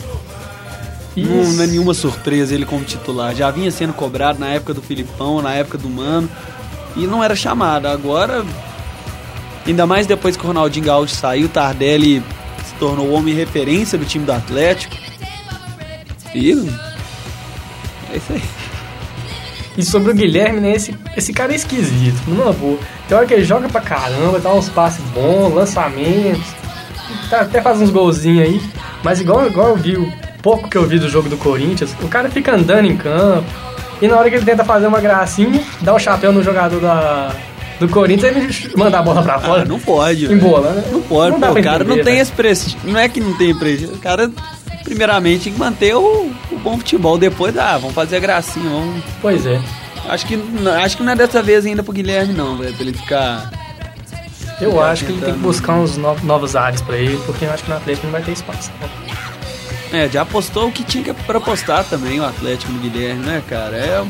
E 1.16 1.23
não, 1.23 1.53
não 1.53 1.64
é 1.64 1.66
nenhuma 1.66 1.94
surpresa 1.94 2.55
ele 2.55 2.64
como 2.64 2.85
titular. 2.85 3.35
Já 3.35 3.51
vinha 3.51 3.70
sendo 3.70 3.92
cobrado 3.92 4.38
na 4.38 4.49
época 4.49 4.75
do 4.75 4.83
Filipão, 4.83 5.42
na 5.42 5.55
época 5.55 5.77
do 5.77 5.88
Mano, 5.88 6.29
e 6.96 7.07
não 7.07 7.23
era 7.23 7.35
chamado. 7.35 7.87
Agora, 7.87 8.44
ainda 9.66 9.87
mais 9.87 10.07
depois 10.07 10.37
que 10.37 10.44
o 10.44 10.46
Ronaldinho 10.46 10.87
Gaúcho 10.87 11.14
saiu, 11.14 11.49
Tardelli 11.49 12.23
se 12.64 12.75
tornou 12.75 13.09
o 13.09 13.12
homem 13.12 13.35
referência 13.35 13.99
do 13.99 14.05
time 14.05 14.25
do 14.25 14.33
Atlético. 14.33 14.96
E 16.35 16.53
é 18.12 18.16
isso 18.16 18.33
aí. 18.33 18.42
E 19.77 19.85
sobre 19.85 20.11
o 20.11 20.14
Guilherme, 20.14 20.61
né? 20.61 20.73
Esse, 20.73 20.94
esse 21.16 21.33
cara 21.33 21.53
é 21.53 21.57
esquisito, 21.57 22.20
numa 22.27 22.53
boa. 22.53 22.79
Tem 23.09 23.16
hora 23.16 23.27
que 23.27 23.35
ele 23.35 23.44
joga 23.44 23.68
pra 23.68 23.81
caramba, 23.81 24.38
dá 24.38 24.53
uns 24.53 24.68
passes 24.68 25.03
bons, 25.07 25.55
lançamentos, 25.55 26.44
tá, 27.31 27.40
até 27.42 27.62
faz 27.62 27.81
uns 27.81 27.90
golzinhos 27.90 28.46
aí. 28.46 28.61
Mas 29.03 29.20
igual, 29.20 29.46
igual 29.46 29.68
eu 29.68 29.77
vi, 29.77 30.12
pouco 30.42 30.68
que 30.68 30.76
eu 30.76 30.87
vi 30.87 30.98
do 30.98 31.09
jogo 31.09 31.29
do 31.29 31.37
Corinthians, 31.37 31.94
o 32.03 32.09
cara 32.09 32.31
fica 32.31 32.55
andando 32.55 32.87
em 32.87 32.96
campo. 32.96 33.44
E 34.03 34.09
na 34.09 34.16
hora 34.16 34.31
que 34.31 34.37
ele 34.37 34.44
tenta 34.44 34.64
fazer 34.64 34.87
uma 34.87 35.00
gracinha, 35.00 35.62
dá 35.83 35.94
o 35.94 35.98
chapéu 35.98 36.33
no 36.33 36.42
jogador 36.42 36.81
da, 36.81 37.33
do 37.79 37.87
Corinthians, 37.88 38.35
ele 38.35 38.72
manda 38.76 38.98
a 38.98 39.03
bola 39.03 39.22
pra 39.22 39.38
fora. 39.38 39.62
Ah, 39.62 39.64
não 39.66 39.79
pode. 39.79 40.26
velho. 40.26 40.38
Embola, 40.38 40.70
né? 40.72 40.85
Não 40.90 41.03
pode, 41.03 41.33
Não 41.33 41.40
pô, 41.53 41.59
o 41.59 41.62
cara 41.62 41.76
entender, 41.85 41.85
não 41.88 41.94
tem 41.96 42.05
velho. 42.05 42.18
esse 42.22 42.33
prestígio. 42.33 42.79
Não 42.85 42.98
é 42.98 43.09
que 43.09 43.20
não 43.20 43.35
tem 43.37 43.55
prestígio. 43.55 43.94
O 43.94 43.98
cara, 43.98 44.31
primeiramente, 44.85 45.44
tem 45.44 45.53
que 45.53 45.59
manter 45.59 45.94
o, 45.94 46.31
o 46.50 46.59
bom 46.59 46.79
futebol. 46.79 47.18
Depois, 47.18 47.57
ah, 47.59 47.76
vamos 47.76 47.94
fazer 47.94 48.16
a 48.16 48.20
gracinha. 48.20 48.70
Vamos... 48.70 49.03
Pois 49.20 49.44
é. 49.44 49.61
Acho, 50.09 50.26
que, 50.26 50.37
não- 50.37 50.72
acho 50.72 50.96
que 50.96 51.03
não 51.03 51.12
é 51.12 51.16
dessa 51.16 51.42
vez 51.42 51.66
ainda 51.66 51.83
pro 51.83 51.92
Guilherme, 51.92 52.33
não, 52.33 52.57
velho. 52.57 52.72
Pra 52.72 52.83
ele 52.87 52.96
ficar. 52.96 53.50
Eu 54.62 54.83
acho 54.83 55.05
que 55.05 55.12
ele 55.12 55.20
tem 55.22 55.35
que 55.35 55.40
buscar 55.40 55.74
uns 55.74 55.96
no- 55.98 56.16
novos 56.22 56.57
ares 56.57 56.81
pra 56.81 56.96
ele, 56.96 57.18
porque 57.26 57.44
eu 57.44 57.53
acho 57.53 57.64
que 57.64 57.70
no 57.70 57.76
Atlético 57.76 58.07
não 58.07 58.12
vai 58.12 58.22
ter 58.22 58.33
espaço. 58.33 58.70
É, 59.92 60.09
já 60.09 60.22
apostou 60.22 60.68
o 60.68 60.72
que 60.72 60.85
tinha 60.85 61.03
que 61.03 61.12
pra 61.12 61.38
apostar 61.38 61.85
também, 61.85 62.20
o 62.20 62.24
Atlético 62.24 62.72
no 62.72 62.79
Guilherme, 62.79 63.24
né, 63.26 63.42
cara? 63.48 63.76
É. 63.76 64.05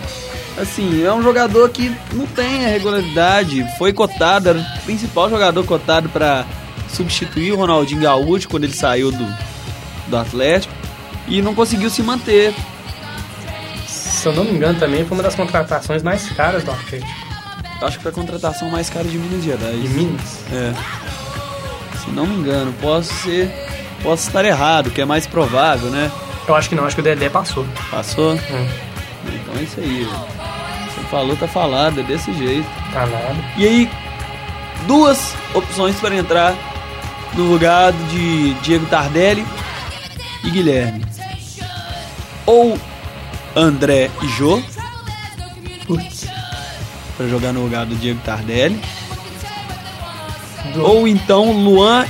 Assim, 0.60 1.02
é 1.02 1.12
um 1.12 1.22
jogador 1.22 1.68
que 1.70 1.94
não 2.12 2.26
tem 2.26 2.66
a 2.66 2.68
regularidade. 2.68 3.66
Foi 3.78 3.92
cotado, 3.92 4.48
era 4.50 4.58
o 4.58 4.80
principal 4.84 5.30
jogador 5.30 5.64
cotado 5.64 6.08
pra 6.10 6.44
substituir 6.88 7.52
o 7.52 7.56
Ronaldinho 7.56 8.02
Gaúcho 8.02 8.48
quando 8.48 8.64
ele 8.64 8.74
saiu 8.74 9.10
do, 9.10 9.36
do 10.08 10.16
Atlético 10.16 10.74
e 11.28 11.40
não 11.40 11.54
conseguiu 11.54 11.88
se 11.88 12.02
manter. 12.02 12.54
Se 13.86 14.26
eu 14.26 14.34
não 14.34 14.44
me 14.44 14.50
engano, 14.50 14.78
também 14.78 15.04
foi 15.04 15.16
uma 15.16 15.22
das 15.22 15.34
contratações 15.34 16.02
mais 16.02 16.28
caras 16.30 16.62
do 16.62 16.70
Atlético. 16.72 17.30
Acho 17.80 17.96
que 17.96 18.02
foi 18.02 18.12
a 18.12 18.14
contratação 18.14 18.68
mais 18.68 18.90
cara 18.90 19.08
de 19.08 19.16
Minas 19.16 19.42
Gerais. 19.42 19.80
De 19.80 19.88
Minas. 19.88 20.44
É. 20.52 20.74
Se 21.98 22.10
não 22.10 22.26
me 22.26 22.34
engano, 22.34 22.74
posso 22.82 23.14
ser. 23.22 23.50
Posso 24.02 24.26
estar 24.28 24.44
errado, 24.44 24.90
que 24.90 25.00
é 25.00 25.04
mais 25.04 25.26
provável, 25.26 25.90
né? 25.90 26.10
Eu 26.48 26.54
acho 26.54 26.68
que 26.68 26.74
não, 26.74 26.84
acho 26.86 26.94
que 26.96 27.00
o 27.00 27.04
Dedé 27.04 27.28
passou. 27.28 27.66
Passou? 27.90 28.32
Hum, 28.34 28.68
Então 29.26 29.54
é 29.58 29.62
isso 29.62 29.78
aí. 29.80 30.04
velho. 30.04 30.10
Você 30.94 31.00
falou, 31.10 31.36
tá 31.36 31.46
falado, 31.46 32.00
é 32.00 32.02
desse 32.02 32.32
jeito. 32.34 32.66
tá 32.92 33.06
nada. 33.06 33.36
E 33.56 33.66
aí, 33.66 33.90
duas 34.86 35.34
opções 35.54 35.96
para 36.00 36.14
entrar 36.16 36.54
no 37.34 37.44
lugar 37.44 37.92
de 37.92 38.54
Diego 38.54 38.86
Tardelli 38.86 39.46
e 40.44 40.50
Guilherme. 40.50 41.04
Ou 42.46 42.78
André 43.54 44.10
e 44.22 44.28
Jô, 44.28 44.60
para 47.16 47.28
jogar 47.28 47.52
no 47.52 47.62
lugar 47.62 47.84
do 47.86 47.94
Diego 47.96 48.20
Tardelli. 48.24 48.80
Do- 50.74 50.84
Ou 50.84 51.06
então 51.08 51.52
Luan 51.52 52.04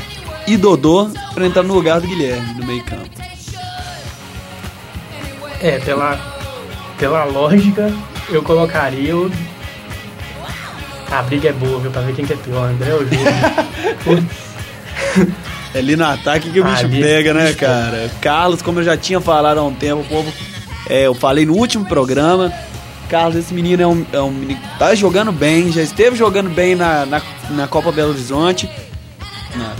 e 0.46 0.56
Dodô 0.56 1.10
para 1.34 1.46
entrar 1.46 1.62
no 1.62 1.74
lugar 1.74 2.00
do 2.00 2.06
Guilherme 2.06 2.54
no 2.54 2.66
meio 2.66 2.84
campo. 2.84 3.10
É, 5.60 5.78
pela, 5.78 6.18
pela 6.98 7.24
lógica, 7.24 7.92
eu 8.28 8.42
colocaria 8.42 9.16
o. 9.16 9.30
A 11.10 11.22
briga 11.22 11.48
é 11.48 11.52
boa, 11.52 11.80
viu? 11.80 11.90
Pra 11.90 12.02
ver 12.02 12.14
quem 12.14 12.24
que 12.24 12.32
é 12.32 12.36
pior, 12.36 12.68
André 12.68 12.94
ou 12.94 13.00
Júlio. 13.00 14.26
É 15.72 15.78
ali 15.78 15.94
no 15.94 16.04
ataque 16.04 16.50
que 16.50 16.60
o 16.60 16.64
bicho 16.64 16.84
Ali, 16.84 17.00
pega, 17.00 17.32
né, 17.32 17.52
cara? 17.52 18.10
Carlos, 18.20 18.60
como 18.60 18.80
eu 18.80 18.84
já 18.84 18.96
tinha 18.96 19.20
falado 19.20 19.58
há 19.58 19.62
um 19.62 19.72
tempo, 19.72 20.00
o 20.00 20.04
povo. 20.04 20.32
é, 20.88 21.06
eu 21.06 21.14
falei 21.14 21.46
no 21.46 21.54
último 21.54 21.84
programa. 21.84 22.52
Carlos, 23.08 23.36
esse 23.36 23.54
menino 23.54 23.82
é 23.82 23.86
um, 23.86 24.06
é 24.12 24.20
um 24.20 24.30
menino 24.30 24.60
que 24.60 24.78
tá 24.78 24.94
jogando 24.94 25.32
bem, 25.32 25.70
já 25.72 25.82
esteve 25.82 26.16
jogando 26.16 26.50
bem 26.50 26.74
na, 26.74 27.06
na, 27.06 27.22
na 27.50 27.68
Copa 27.68 27.90
Belo 27.90 28.10
Horizonte, 28.10 28.68
na, 29.56 29.74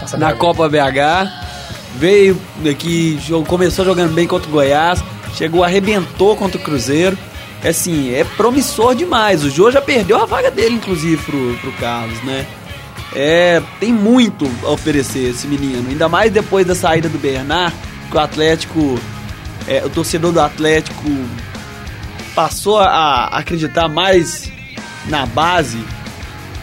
Nossa, 0.00 0.16
na 0.16 0.26
cara, 0.26 0.38
Copa 0.38 0.68
BH. 0.68 1.50
Veio 1.96 2.40
aqui, 2.70 3.18
começou 3.46 3.84
jogando 3.84 4.12
bem 4.12 4.26
contra 4.26 4.48
o 4.48 4.52
Goiás, 4.52 5.02
chegou, 5.34 5.64
arrebentou 5.64 6.36
contra 6.36 6.58
o 6.58 6.62
Cruzeiro. 6.62 7.18
É 7.62 7.70
assim, 7.70 8.14
é 8.14 8.24
promissor 8.24 8.94
demais. 8.94 9.44
O 9.44 9.50
Jô 9.50 9.70
já 9.70 9.82
perdeu 9.82 10.16
a 10.22 10.24
vaga 10.24 10.50
dele, 10.50 10.76
inclusive, 10.76 11.22
pro, 11.22 11.58
pro 11.58 11.72
Carlos, 11.72 12.22
né? 12.22 12.46
É, 13.12 13.60
tem 13.78 13.92
muito 13.92 14.50
a 14.64 14.70
oferecer 14.70 15.30
esse 15.30 15.46
menino. 15.46 15.88
Ainda 15.88 16.08
mais 16.08 16.32
depois 16.32 16.66
da 16.66 16.74
saída 16.74 17.08
do 17.08 17.18
Bernard, 17.18 17.74
que 18.10 18.16
o 18.16 18.20
Atlético, 18.20 18.98
é, 19.66 19.84
o 19.84 19.90
torcedor 19.90 20.32
do 20.32 20.40
Atlético 20.40 21.10
passou 22.34 22.78
a 22.78 23.26
acreditar 23.26 23.88
mais 23.88 24.50
na 25.06 25.26
base. 25.26 25.84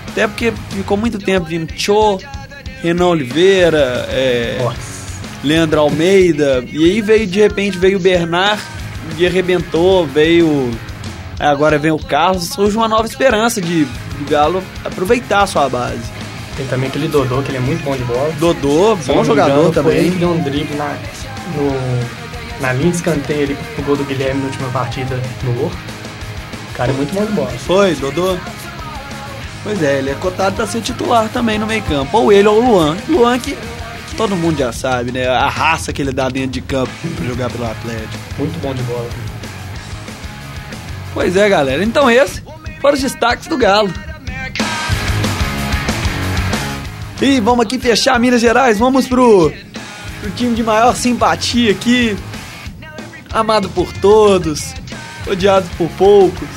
Até 0.07 0.27
porque 0.27 0.51
ficou 0.71 0.97
muito 0.97 1.19
tempo 1.19 1.45
vindo 1.45 1.71
Cho, 1.77 2.17
Renan 2.81 3.07
Oliveira, 3.07 4.07
é. 4.09 4.57
Leandro 5.43 5.79
Almeida. 5.79 6.63
E 6.71 6.83
aí 6.83 7.01
veio, 7.01 7.27
de 7.27 7.39
repente, 7.39 7.77
veio 7.77 7.97
o 7.97 8.01
Bernard 8.01 8.61
e 9.17 9.25
arrebentou, 9.25 10.05
veio. 10.05 10.71
Agora 11.39 11.77
vem 11.77 11.91
o 11.91 11.99
Carlos, 11.99 12.49
surge 12.49 12.75
uma 12.75 12.87
nova 12.87 13.05
esperança 13.05 13.61
de 13.61 13.87
do 14.17 14.29
Galo 14.29 14.63
aproveitar 14.83 15.43
a 15.43 15.47
sua 15.47 15.69
base. 15.69 16.01
Tem 16.55 16.65
também 16.67 16.89
aquele 16.89 17.07
Dodô, 17.07 17.41
que 17.43 17.49
ele 17.49 17.57
é 17.57 17.61
muito 17.61 17.83
bom 17.83 17.95
de 17.95 18.03
bola. 18.03 18.31
Dodô, 18.39 18.95
bom 18.95 19.23
jogador 19.23 19.51
engano, 19.51 19.65
ele 19.65 19.73
também. 19.73 20.11
que 20.11 20.17
deu 20.17 20.29
um 20.29 20.41
drible 20.41 20.75
na, 20.75 20.97
no, 21.55 22.61
na 22.61 22.73
linha 22.73 22.89
de 22.89 22.95
escanteio 22.95 23.43
ali 23.43 23.57
pro 23.75 23.83
gol 23.83 23.95
do 23.95 24.03
Guilherme 24.03 24.41
na 24.41 24.47
última 24.47 24.69
partida 24.69 25.21
no 25.43 25.63
Horto. 25.63 25.77
O 26.71 26.73
cara 26.73 26.91
é 26.91 26.95
muito 26.95 27.13
bom 27.13 27.25
de 27.25 27.31
bola. 27.33 27.51
Foi, 27.51 27.93
Dodô? 27.95 28.37
Pois 29.67 29.83
é, 29.83 29.97
ele 29.97 30.11
é 30.11 30.13
cotado 30.13 30.55
pra 30.55 30.65
ser 30.65 30.79
titular 30.79 31.27
também 31.27 31.59
no 31.59 31.67
meio 31.67 31.83
campo. 31.83 32.17
Ou 32.17 32.31
ele 32.31 32.47
ou 32.47 32.63
o 32.63 32.71
Luan. 32.71 32.97
Luan 33.09 33.37
que 33.37 33.57
todo 34.15 34.33
mundo 34.33 34.57
já 34.57 34.71
sabe, 34.71 35.11
né? 35.11 35.27
A 35.27 35.49
raça 35.49 35.91
que 35.91 36.01
ele 36.01 36.13
dá 36.13 36.29
dentro 36.29 36.51
de 36.51 36.61
campo 36.61 36.89
pra 37.17 37.25
jogar 37.25 37.49
pelo 37.49 37.65
Atlético. 37.65 38.17
Muito 38.39 38.57
bom 38.61 38.73
de 38.73 38.81
bola. 38.83 39.09
Pois 41.13 41.35
é, 41.35 41.49
galera. 41.49 41.83
Então 41.83 42.09
esse 42.09 42.41
foram 42.79 42.95
os 42.95 43.01
destaques 43.01 43.47
do 43.47 43.57
Galo. 43.57 43.93
E 47.21 47.41
vamos 47.41 47.65
aqui 47.65 47.77
fechar 47.77 48.17
Minas 48.21 48.39
Gerais. 48.39 48.79
Vamos 48.79 49.05
pro, 49.05 49.51
pro 50.21 50.31
time 50.31 50.55
de 50.55 50.63
maior 50.63 50.95
simpatia 50.95 51.71
aqui. 51.73 52.15
Amado 53.33 53.67
por 53.71 53.91
todos. 53.91 54.73
Odiado 55.29 55.67
por 55.77 55.89
poucos. 55.97 56.47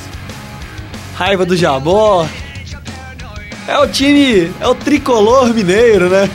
Raiva 1.13 1.45
do 1.45 1.57
Jabó. 1.57 2.25
É 3.67 3.77
o 3.77 3.87
time. 3.87 4.51
É 4.59 4.67
o 4.67 4.75
tricolor 4.75 5.53
mineiro, 5.53 6.09
né? 6.09 6.29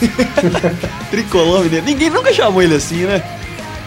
tricolor 1.10 1.62
mineiro. 1.64 1.84
Ninguém 1.86 2.10
nunca 2.10 2.32
chamou 2.32 2.62
ele 2.62 2.74
assim, 2.76 3.04
né? 3.04 3.22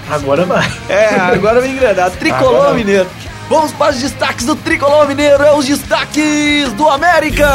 Agora 0.10 0.46
vai. 0.46 0.70
É, 0.90 1.08
agora 1.16 1.62
vem 1.62 1.72
engrenado. 1.74 2.16
Tricolor 2.18 2.56
Agora- 2.56 2.74
Mineiro. 2.74 3.08
Vamos 3.50 3.72
para 3.74 3.92
os 3.94 4.00
destaques 4.00 4.46
do 4.46 4.56
Tricolor 4.56 5.08
Mineiro. 5.08 5.44
É 5.44 5.54
os 5.54 5.66
destaques 5.66 6.72
do 6.74 6.90
América. 6.90 7.48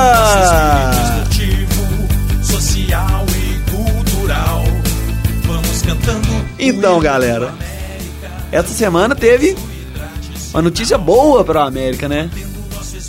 Esportivo, 1.02 2.08
social 2.42 3.26
e 3.28 3.70
cultural. 3.70 4.64
Vamos 5.46 5.82
cantando. 5.82 6.28
Então, 6.58 7.00
galera, 7.00 7.52
essa 8.52 8.68
semana 8.74 9.14
teve 9.14 9.56
uma 10.52 10.62
notícia 10.62 10.96
boa 10.98 11.44
para 11.44 11.60
o 11.64 11.66
América, 11.66 12.08
né? 12.08 12.28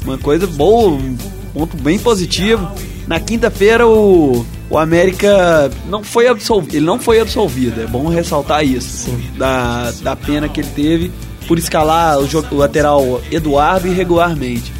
Uma 0.03 0.17
coisa 0.17 0.47
boa, 0.47 0.89
um 0.91 1.17
ponto 1.57 1.75
bem 1.77 1.97
positivo. 1.97 2.69
Na 3.07 3.19
quinta-feira 3.19 3.87
o, 3.87 4.45
o 4.69 4.77
América 4.77 5.71
não 5.87 6.03
foi 6.03 6.27
absolvido, 6.27 6.75
ele 6.75 6.85
não 6.85 6.99
foi 6.99 7.19
absolvido, 7.19 7.81
é 7.81 7.87
bom 7.87 8.07
ressaltar 8.07 8.63
isso. 8.63 9.05
Sim. 9.05 9.23
Da, 9.37 9.91
da 10.01 10.15
pena 10.15 10.47
que 10.47 10.59
ele 10.59 10.69
teve 10.69 11.11
por 11.47 11.57
escalar 11.57 12.19
o, 12.19 12.27
o 12.51 12.55
lateral 12.55 13.21
Eduardo 13.31 13.87
irregularmente. 13.87 14.71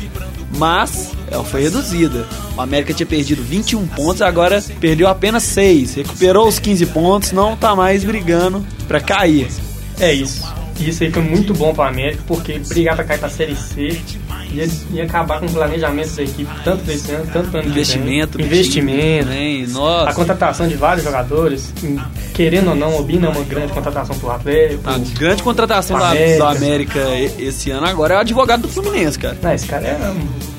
Mas 0.57 1.11
ela 1.29 1.43
foi 1.43 1.63
reduzida. 1.63 2.25
O 2.55 2.61
América 2.61 2.93
tinha 2.93 3.05
perdido 3.05 3.43
21 3.43 3.85
pontos, 3.87 4.21
agora 4.21 4.63
perdeu 4.79 5.07
apenas 5.07 5.43
6. 5.43 5.95
Recuperou 5.95 6.47
os 6.47 6.59
15 6.59 6.85
pontos, 6.87 7.31
não 7.31 7.55
tá 7.55 7.75
mais 7.75 8.03
brigando 8.03 8.65
pra 8.87 8.99
cair. 8.99 9.47
É 9.99 10.13
isso. 10.13 10.43
E 10.79 10.89
isso 10.89 11.03
aí 11.03 11.11
foi 11.11 11.23
muito 11.23 11.53
bom 11.53 11.73
para 11.73 11.89
América, 11.89 12.23
porque 12.27 12.59
brigar 12.59 12.95
para 12.95 13.05
cair 13.05 13.19
para 13.19 13.29
Série 13.29 13.55
C 13.55 13.99
ia, 14.51 14.67
ia 14.91 15.03
acabar 15.03 15.39
com 15.39 15.45
o 15.45 15.51
planejamento 15.51 16.15
da 16.15 16.23
equipe, 16.23 16.49
tanto 16.63 16.83
desse 16.83 17.11
ano, 17.11 17.27
tanto 17.31 17.57
ano. 17.57 17.67
Investimento, 17.67 18.41
investimento, 18.41 19.29
time, 19.29 19.65
né? 19.65 19.65
a 19.65 19.73
Nossa. 19.73 20.13
contratação 20.13 20.67
de 20.67 20.75
vários 20.75 21.03
jogadores, 21.03 21.73
querendo 22.33 22.69
ou 22.69 22.75
não, 22.75 22.91
o 22.91 22.99
Obina 22.99 23.27
é 23.27 23.29
uma 23.29 23.43
grande 23.43 23.73
contratação 23.73 24.17
pro 24.17 24.31
Atlético. 24.31 24.89
A 24.89 24.97
grande 24.97 25.43
contratação 25.43 25.97
da, 25.97 26.09
América. 26.09 26.49
América 26.49 26.99
esse 27.39 27.71
ano 27.71 27.85
agora 27.85 28.15
é 28.15 28.17
o 28.17 28.19
advogado 28.21 28.61
do 28.61 28.69
Fluminense, 28.69 29.17
cara. 29.17 29.37
Não, 29.41 29.53
esse 29.53 29.67
cara 29.67 29.85
é 29.87 30.13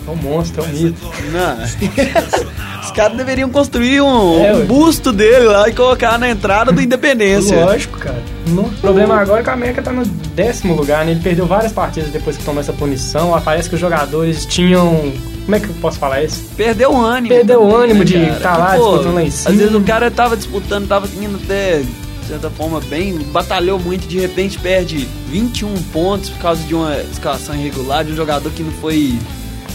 é 0.08 0.12
um 0.12 0.16
monstro, 0.16 0.62
é 0.62 0.66
um 0.66 0.70
mito. 0.70 1.00
Não. 1.32 2.78
Os 2.82 2.90
caras 2.92 3.16
deveriam 3.16 3.50
construir 3.50 4.00
um, 4.00 4.44
É, 4.44 4.54
um 4.54 4.66
busto 4.66 5.12
dele 5.12 5.46
lá 5.46 5.68
e 5.68 5.72
colocar 5.72 6.18
na 6.18 6.30
entrada 6.30 6.72
do 6.72 6.80
Independência. 6.80 7.64
Lógico, 7.64 7.98
cara. 7.98 8.22
O 8.46 8.80
problema 8.80 9.16
agora 9.16 9.40
é 9.40 9.42
que 9.42 9.50
o 9.50 9.52
América 9.52 9.82
tá 9.82 9.92
no 9.92 10.04
décimo 10.06 10.74
lugar, 10.74 11.04
né? 11.04 11.12
Ele 11.12 11.20
perdeu 11.20 11.46
várias 11.46 11.72
partidas 11.72 12.10
depois 12.10 12.36
que 12.36 12.44
tomou 12.44 12.60
essa 12.60 12.72
punição. 12.72 13.38
Parece 13.44 13.68
que 13.68 13.74
os 13.74 13.80
jogadores 13.80 14.46
tinham. 14.46 15.12
Como 15.44 15.56
é 15.56 15.60
que 15.60 15.68
eu 15.68 15.74
posso 15.80 15.98
falar 15.98 16.22
isso? 16.22 16.44
Perdeu 16.56 16.92
o 16.92 17.00
ânimo. 17.04 17.28
Perdeu 17.34 17.62
o 17.62 17.70
também, 17.70 17.84
ânimo 17.84 17.98
né, 18.00 18.04
de 18.04 18.26
cara? 18.26 18.40
tá 18.40 18.56
lá, 18.56 18.76
disputando 18.76 19.14
lá 19.14 19.22
em 19.22 19.30
cima. 19.30 19.50
Às 19.50 19.56
vezes 19.56 19.74
o 19.74 19.80
cara 19.82 20.10
tava 20.10 20.36
disputando, 20.36 20.88
tava 20.88 21.08
indo 21.22 21.40
até, 21.42 21.78
de 21.80 22.26
certa 22.28 22.50
forma, 22.50 22.80
bem, 22.80 23.18
batalhou 23.32 23.78
muito, 23.78 24.06
de 24.06 24.18
repente 24.20 24.58
perde 24.58 25.08
21 25.28 25.74
pontos 25.92 26.30
por 26.30 26.40
causa 26.40 26.62
de 26.62 26.74
uma 26.74 26.96
escalação 27.12 27.54
irregular, 27.54 28.04
de 28.04 28.12
um 28.12 28.16
jogador 28.16 28.50
que 28.50 28.62
não 28.62 28.72
foi. 28.72 29.18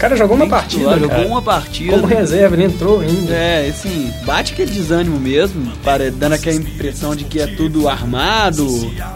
O 0.03 0.05
cara 0.05 0.17
jogou 0.17 0.35
uma 0.35 0.47
partida, 0.49 0.81
titular, 0.81 0.99
cara. 0.99 1.13
jogou 1.13 1.31
uma 1.31 1.41
partida. 1.41 1.93
Como 1.93 2.05
reserva, 2.05 2.55
ele 2.57 2.65
entrou 2.65 2.99
ainda. 2.99 3.33
É, 3.33 3.69
assim, 3.69 4.13
bate 4.25 4.51
aquele 4.51 4.69
desânimo 4.69 5.17
mesmo, 5.17 5.71
para, 5.77 6.11
dando 6.11 6.33
aquela 6.33 6.57
impressão 6.57 7.15
de 7.15 7.23
que 7.23 7.39
é 7.39 7.47
tudo 7.47 7.87
armado, 7.87 8.67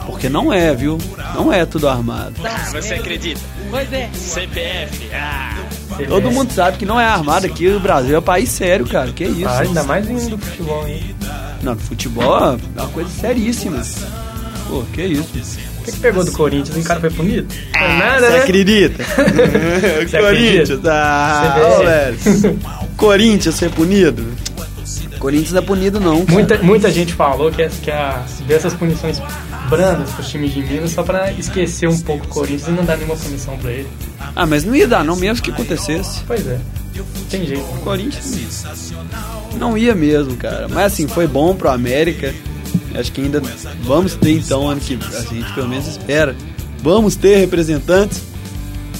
porque 0.05 0.29
não 0.29 0.53
é, 0.53 0.73
viu? 0.73 0.97
Não 1.35 1.51
é 1.51 1.65
tudo 1.65 1.89
armado. 1.89 2.35
Você 2.71 2.93
acredita? 2.93 3.41
Pois 3.69 3.91
é. 3.91 4.09
CPF. 4.13 5.09
Ah, 5.13 5.57
Todo 6.07 6.31
mundo 6.31 6.53
sabe 6.53 6.77
que 6.77 6.85
não 6.85 6.97
é 6.97 7.05
armado 7.05 7.45
aqui, 7.45 7.67
o 7.67 7.81
Brasil 7.81 8.15
é 8.15 8.19
um 8.19 8.21
país 8.21 8.47
sério, 8.47 8.87
cara, 8.87 9.11
que 9.11 9.25
isso? 9.25 9.45
Ah, 9.45 9.59
ainda 9.59 9.83
mais 9.83 10.07
vindo 10.07 10.29
do 10.29 10.37
futebol, 10.37 10.87
hein? 10.87 11.13
Não, 11.61 11.75
futebol 11.75 12.37
é 12.77 12.79
uma 12.79 12.89
coisa 12.93 13.09
seríssima. 13.09 13.83
Pô, 14.69 14.83
que 14.93 15.01
isso? 15.01 15.59
Que, 15.87 15.91
que 15.93 15.99
pegou 15.99 16.23
do 16.25 16.31
Corinthians? 16.33 16.75
O 16.77 16.83
cara 16.87 16.99
foi 16.99 17.09
punido? 17.09 17.47
Foi 17.77 17.87
nada, 17.87 18.27
Você 18.27 18.33
né? 18.33 18.39
acredita? 18.39 19.03
Corinthians, 20.19 20.85
ah, 20.85 21.55
ô, 21.79 21.83
velho. 21.83 22.59
Corinthians 22.97 23.55
ser 23.55 23.69
punido? 23.71 24.25
Corinthians 25.17 25.55
é 25.55 25.61
punido 25.61 25.99
não, 25.99 26.25
cara. 26.25 26.31
Muita, 26.33 26.57
muita 26.59 26.91
gente 26.91 27.13
falou 27.13 27.49
que, 27.51 27.67
que 27.69 27.89
a, 27.89 28.23
dessas 28.45 28.73
punições 28.73 29.21
brandas 29.69 30.11
pros 30.11 30.29
times 30.29 30.53
de 30.53 30.61
Minas 30.61 30.91
só 30.91 31.03
pra 31.03 31.31
esquecer 31.31 31.87
um 31.87 31.99
pouco 31.99 32.25
o 32.25 32.27
Corinthians 32.27 32.67
e 32.67 32.71
não 32.71 32.83
dar 32.85 32.97
nenhuma 32.97 33.15
punição 33.15 33.57
pra 33.57 33.71
ele. 33.71 33.87
Ah, 34.35 34.45
mas 34.45 34.63
não 34.65 34.75
ia 34.75 34.87
dar 34.87 35.03
não, 35.05 35.15
mesmo 35.15 35.41
que 35.41 35.51
acontecesse. 35.51 36.21
Pois 36.27 36.45
é, 36.45 36.59
tem 37.29 37.45
jeito. 37.45 37.63
O 37.63 37.79
Corinthians 37.79 38.63
não 39.57 39.77
ia 39.77 39.95
mesmo, 39.95 40.35
cara. 40.35 40.67
Mas 40.67 40.93
assim, 40.93 41.07
foi 41.07 41.27
bom 41.27 41.55
pro 41.55 41.69
América. 41.69 42.33
Acho 42.97 43.11
que 43.11 43.21
ainda 43.21 43.39
vamos 43.81 44.15
ter 44.15 44.31
então 44.31 44.67
ano 44.67 44.81
que 44.81 44.97
a 45.15 45.21
gente 45.21 45.53
pelo 45.53 45.67
menos 45.67 45.87
espera. 45.87 46.35
Vamos 46.81 47.15
ter 47.15 47.37
representantes 47.37 48.23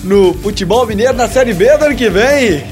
no 0.04 0.34
futebol 0.36 0.86
mineiro 0.86 1.14
na 1.14 1.28
Série 1.28 1.54
B 1.54 1.78
do 1.78 1.86
ano 1.86 1.96
que 1.96 2.10
vem. 2.10 2.64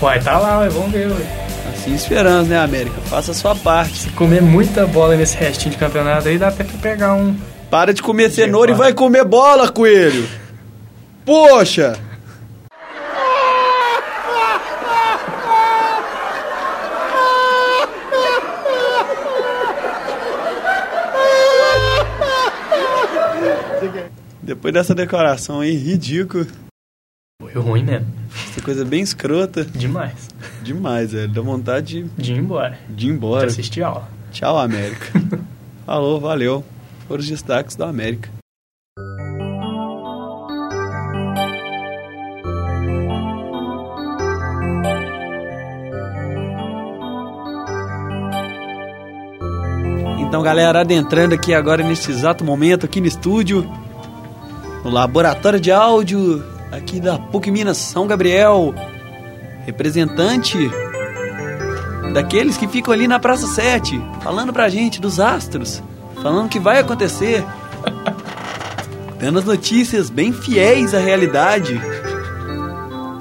Uai, 0.00 0.20
tá 0.20 0.38
lá, 0.38 0.66
vamos 0.68 0.90
ver. 0.90 1.08
Ué. 1.08 1.40
Assim 1.72 1.94
esperamos, 1.94 2.48
né, 2.48 2.58
América? 2.58 2.96
Faça 3.06 3.32
a 3.32 3.34
sua 3.34 3.54
parte. 3.54 3.96
Se 3.98 4.10
comer 4.10 4.42
muita 4.42 4.86
bola 4.86 5.16
nesse 5.16 5.36
restinho 5.36 5.72
de 5.72 5.78
campeonato 5.78 6.28
aí, 6.28 6.38
dá 6.38 6.48
até 6.48 6.64
pra 6.64 6.78
pegar 6.78 7.14
um. 7.14 7.36
Para 7.70 7.92
de 7.92 8.02
comer 8.02 8.30
cenoura 8.30 8.70
e 8.70 8.74
vai 8.74 8.92
comer 8.92 9.24
bola, 9.24 9.70
coelho. 9.70 10.26
Poxa! 11.24 11.96
Depois 24.60 24.74
dessa 24.74 24.94
declaração 24.94 25.60
aí, 25.60 25.74
ridículo. 25.74 26.46
Foi 27.40 27.54
ruim 27.54 27.82
mesmo. 27.82 28.06
Essa 28.50 28.60
coisa 28.60 28.84
bem 28.84 29.00
escrota. 29.00 29.64
Demais. 29.64 30.28
Demais, 30.62 31.12
velho. 31.12 31.32
Dá 31.32 31.40
vontade 31.40 32.04
De 32.14 32.34
ir 32.34 32.38
embora. 32.40 32.78
de 32.90 33.06
ir 33.06 33.10
embora. 33.10 33.46
assistir 33.46 33.82
aula. 33.82 34.06
Tchau, 34.30 34.58
América. 34.58 35.06
Falou, 35.86 36.20
valeu. 36.20 36.62
Foram 37.08 37.20
os 37.22 37.26
destaques 37.28 37.74
da 37.74 37.88
América. 37.88 38.28
Então, 50.18 50.42
galera, 50.42 50.80
adentrando 50.80 51.34
aqui 51.34 51.52
agora 51.52 51.82
nesse 51.82 52.10
exato 52.10 52.44
momento, 52.44 52.86
aqui 52.86 53.00
no 53.00 53.06
estúdio, 53.06 53.68
no 54.84 54.90
laboratório 54.90 55.60
de 55.60 55.70
áudio 55.70 56.44
aqui 56.72 57.00
da 57.00 57.18
PUC 57.18 57.50
Minas 57.50 57.76
São 57.76 58.06
Gabriel, 58.06 58.74
representante 59.66 60.56
daqueles 62.12 62.56
que 62.56 62.66
ficam 62.66 62.92
ali 62.92 63.06
na 63.06 63.18
Praça 63.18 63.46
7, 63.46 64.00
falando 64.22 64.52
pra 64.52 64.68
gente 64.68 65.00
dos 65.00 65.20
astros, 65.20 65.82
falando 66.22 66.46
o 66.46 66.48
que 66.48 66.58
vai 66.58 66.78
acontecer, 66.78 67.44
dando 69.18 69.38
as 69.38 69.44
notícias 69.44 70.10
bem 70.10 70.32
fiéis 70.32 70.94
à 70.94 70.98
realidade, 70.98 71.80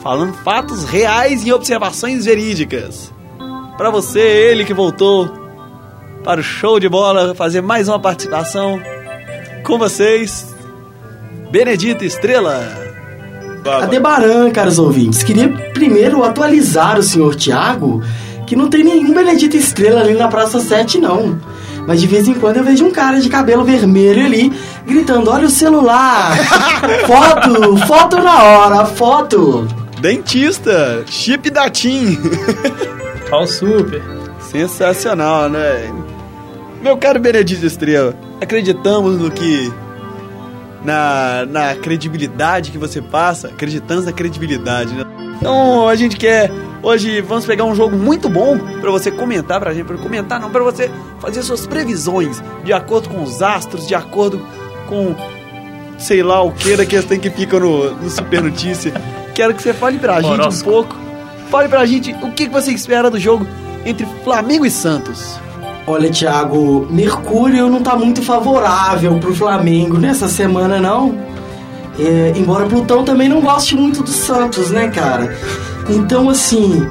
falando 0.02 0.34
fatos 0.34 0.86
reais 0.86 1.46
e 1.46 1.52
observações 1.52 2.26
verídicas. 2.26 3.14
Pra 3.78 3.90
você, 3.90 4.20
ele 4.20 4.66
que 4.66 4.74
voltou 4.74 5.30
para 6.24 6.42
o 6.42 6.44
show 6.44 6.80
de 6.80 6.90
bola, 6.90 7.34
fazer 7.36 7.62
mais 7.62 7.88
uma 7.88 8.00
participação 8.00 8.82
com 9.64 9.78
vocês, 9.78 10.54
Benedito 11.50 12.04
Estrela. 12.04 12.90
Adebaran, 13.82 14.50
caros 14.52 14.80
ouvintes, 14.80 15.22
queria 15.22 15.50
primeiro 15.74 16.24
atualizar 16.24 16.98
o 16.98 17.04
senhor 17.04 17.36
Tiago 17.36 18.02
que 18.50 18.56
não 18.56 18.68
tem 18.68 18.84
nenhum 18.84 19.14
Benedito 19.14 19.56
Estrela 19.56 20.02
ali 20.02 20.16
na 20.16 20.28
Praça 20.28 20.60
7, 20.60 20.98
não. 20.98 21.40
Mas 21.86 22.02
de 22.02 22.08
vez 22.08 22.28
em 22.28 22.34
quando 22.34 22.58
eu 22.58 22.64
vejo 22.64 22.84
um 22.84 22.92
cara 22.92 23.20
de 23.20 23.30
cabelo 23.30 23.64
vermelho 23.64 24.26
ali 24.26 24.52
gritando: 24.88 25.30
Olha 25.30 25.46
o 25.46 25.52
celular! 25.52 26.36
foto! 27.06 27.78
Foto 27.86 28.18
na 28.18 28.44
hora! 28.44 28.86
Foto! 28.86 29.68
Dentista, 30.02 31.04
chip 31.06 31.50
da 31.52 31.70
TIM. 31.70 32.18
Ó 33.32 33.44
o 33.44 33.48
super. 33.48 34.02
Sensacional, 34.40 35.48
né? 35.48 35.94
Meu 36.82 36.98
caro 36.98 37.20
Benedito 37.20 37.66
Estrela, 37.66 38.16
acreditamos 38.42 39.20
no 39.20 39.30
que. 39.30 39.72
Na, 40.84 41.46
na 41.46 41.76
credibilidade 41.76 42.72
que 42.72 42.78
você 42.78 43.02
passa, 43.02 43.50
acreditamos 43.50 44.06
na 44.06 44.14
credibilidade, 44.14 44.94
né? 44.94 45.04
Então 45.38 45.88
a 45.88 45.96
gente 45.96 46.16
quer. 46.18 46.52
Hoje 46.82 47.20
vamos 47.20 47.46
pegar 47.46 47.66
um 47.66 47.76
jogo 47.76 47.98
muito 47.98 48.30
bom 48.30 48.58
pra 48.80 48.90
você 48.90 49.12
comentar 49.12 49.60
pra 49.60 49.74
gente, 49.74 49.86
pra 49.86 49.98
comentar 49.98 50.40
não, 50.40 50.50
pra 50.50 50.64
você 50.64 50.90
fazer 51.20 51.44
suas 51.44 51.68
previsões 51.68 52.42
de 52.64 52.72
acordo 52.72 53.10
com 53.10 53.22
os 53.22 53.42
astros, 53.42 53.86
de 53.86 53.94
acordo 53.94 54.42
com 54.88 55.14
sei 55.98 56.24
lá 56.24 56.42
o 56.42 56.52
que 56.54 56.78
daqueles 56.78 57.06
tem 57.06 57.20
que 57.20 57.30
fica 57.30 57.60
no, 57.60 57.94
no 57.96 58.10
Super 58.10 58.42
Notícia. 58.42 58.94
Quero 59.36 59.54
que 59.54 59.62
você 59.62 59.74
fale 59.74 60.00
pra 60.00 60.22
gente 60.22 60.48
um 60.48 60.62
pouco. 60.62 60.96
Fale 61.50 61.68
pra 61.68 61.86
gente 61.86 62.12
o 62.22 62.32
que 62.32 62.46
que 62.46 62.54
você 62.54 62.72
espera 62.72 63.10
do 63.10 63.20
jogo 63.20 63.46
entre 63.86 64.06
Flamengo 64.24 64.66
e 64.66 64.72
Santos. 64.72 65.38
Olha, 65.90 66.08
Thiago, 66.12 66.86
Mercúrio 66.88 67.68
não 67.68 67.82
tá 67.82 67.96
muito 67.96 68.22
favorável 68.22 69.18
pro 69.18 69.34
Flamengo 69.34 69.98
nessa 69.98 70.28
semana, 70.28 70.78
não. 70.80 71.18
É, 71.98 72.32
embora 72.38 72.68
Plutão 72.68 73.04
também 73.04 73.28
não 73.28 73.42
goste 73.42 73.74
muito 73.76 74.04
do 74.04 74.10
Santos, 74.12 74.70
né, 74.70 74.90
cara? 74.90 75.36
Então, 75.90 76.30
assim, 76.30 76.88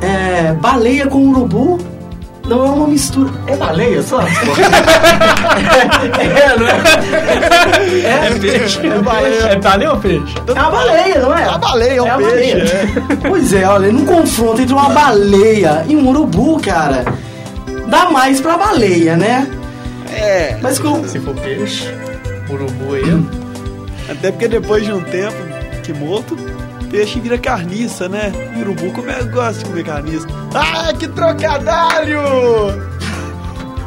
é, 0.00 0.52
baleia 0.54 1.06
com 1.06 1.28
urubu 1.28 1.78
não 2.48 2.66
é 2.66 2.70
uma 2.70 2.88
mistura. 2.88 3.30
É 3.46 3.56
baleia, 3.56 4.02
só? 4.02 4.18
é, 4.26 4.26
não 6.58 6.66
é? 6.66 6.80
É 8.26 8.30
peixe. 8.40 8.84
É 8.84 8.98
baleia. 8.98 9.42
É 9.44 9.56
baleia 9.60 9.92
ou 9.92 9.98
peixe? 9.98 10.34
É 10.48 10.52
uma 10.52 10.70
baleia, 10.72 11.20
não 11.20 11.38
é? 11.38 11.42
É 11.44 11.48
uma 11.48 11.58
baleia, 11.58 11.98
é 11.98 12.02
um 12.02 12.12
a 12.12 12.16
peixe, 12.16 12.32
baleia. 12.32 12.66
Pois 13.28 13.52
é, 13.52 13.64
olha, 13.64 13.92
num 13.92 14.04
confronto 14.04 14.60
entre 14.60 14.74
uma 14.74 14.88
baleia 14.88 15.84
e 15.86 15.94
um 15.94 16.08
urubu, 16.08 16.60
cara, 16.60 17.04
dá 17.88 18.10
mais 18.10 18.40
pra 18.40 18.56
baleia, 18.56 19.16
né? 19.16 19.48
É. 20.10 20.58
Mas 20.62 20.78
com, 20.78 21.06
Se 21.06 21.18
for 21.20 21.34
peixe, 21.34 21.88
urubu 22.50 22.94
aí. 22.94 23.26
Até 24.10 24.30
porque 24.30 24.48
depois 24.48 24.84
de 24.84 24.92
um 24.92 25.00
tempo 25.00 25.36
que 25.82 25.92
morto, 25.92 26.36
peixe 26.90 27.20
vira 27.20 27.38
carniça, 27.38 28.08
né? 28.08 28.32
E 28.56 28.60
urubu 28.60 28.90
come, 28.92 29.12
gosta 29.32 29.58
de 29.60 29.64
comer 29.64 29.84
carniça. 29.84 30.26
Ah, 30.54 30.92
que 30.98 31.08
trocadalho! 31.08 32.20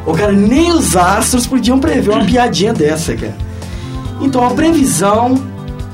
Ô, 0.06 0.12
cara, 0.14 0.32
nem 0.32 0.72
os 0.72 0.96
astros 0.96 1.46
podiam 1.46 1.78
prever 1.78 2.10
uma 2.10 2.24
piadinha 2.24 2.72
dessa, 2.72 3.14
cara. 3.14 3.36
Então, 4.20 4.44
a 4.44 4.50
previsão, 4.50 5.34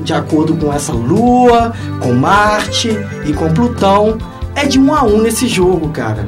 de 0.00 0.12
acordo 0.12 0.56
com 0.56 0.72
essa 0.72 0.92
lua, 0.92 1.72
com 2.00 2.12
Marte 2.12 2.90
e 3.26 3.32
com 3.32 3.52
Plutão, 3.52 4.18
é 4.54 4.66
de 4.66 4.78
um 4.78 4.94
a 4.94 5.02
um 5.02 5.20
nesse 5.20 5.48
jogo, 5.48 5.88
cara. 5.88 6.26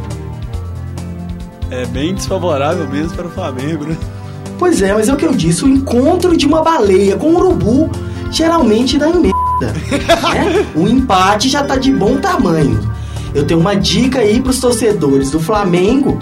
É 1.70 1.84
bem 1.86 2.14
desfavorável 2.14 2.86
mesmo 2.88 3.14
para 3.16 3.26
o 3.26 3.30
Flamengo, 3.30 3.84
né? 3.84 3.96
Pois 4.58 4.80
é, 4.80 4.94
mas 4.94 5.08
é 5.08 5.12
o 5.12 5.16
que 5.16 5.26
eu 5.26 5.34
disse, 5.34 5.64
o 5.64 5.68
encontro 5.68 6.36
de 6.36 6.46
uma 6.46 6.62
baleia 6.62 7.16
com 7.16 7.30
um 7.30 7.36
urubu 7.36 7.90
geralmente 8.30 8.98
dá 8.98 9.08
em 9.08 9.20
merda. 9.20 9.34
né? 10.32 10.66
O 10.74 10.86
empate 10.86 11.48
já 11.48 11.64
tá 11.64 11.76
de 11.76 11.92
bom 11.92 12.18
tamanho. 12.18 12.80
Eu 13.34 13.46
tenho 13.46 13.60
uma 13.60 13.74
dica 13.74 14.20
aí 14.20 14.40
pros 14.40 14.60
torcedores 14.60 15.30
do 15.30 15.40
Flamengo, 15.40 16.18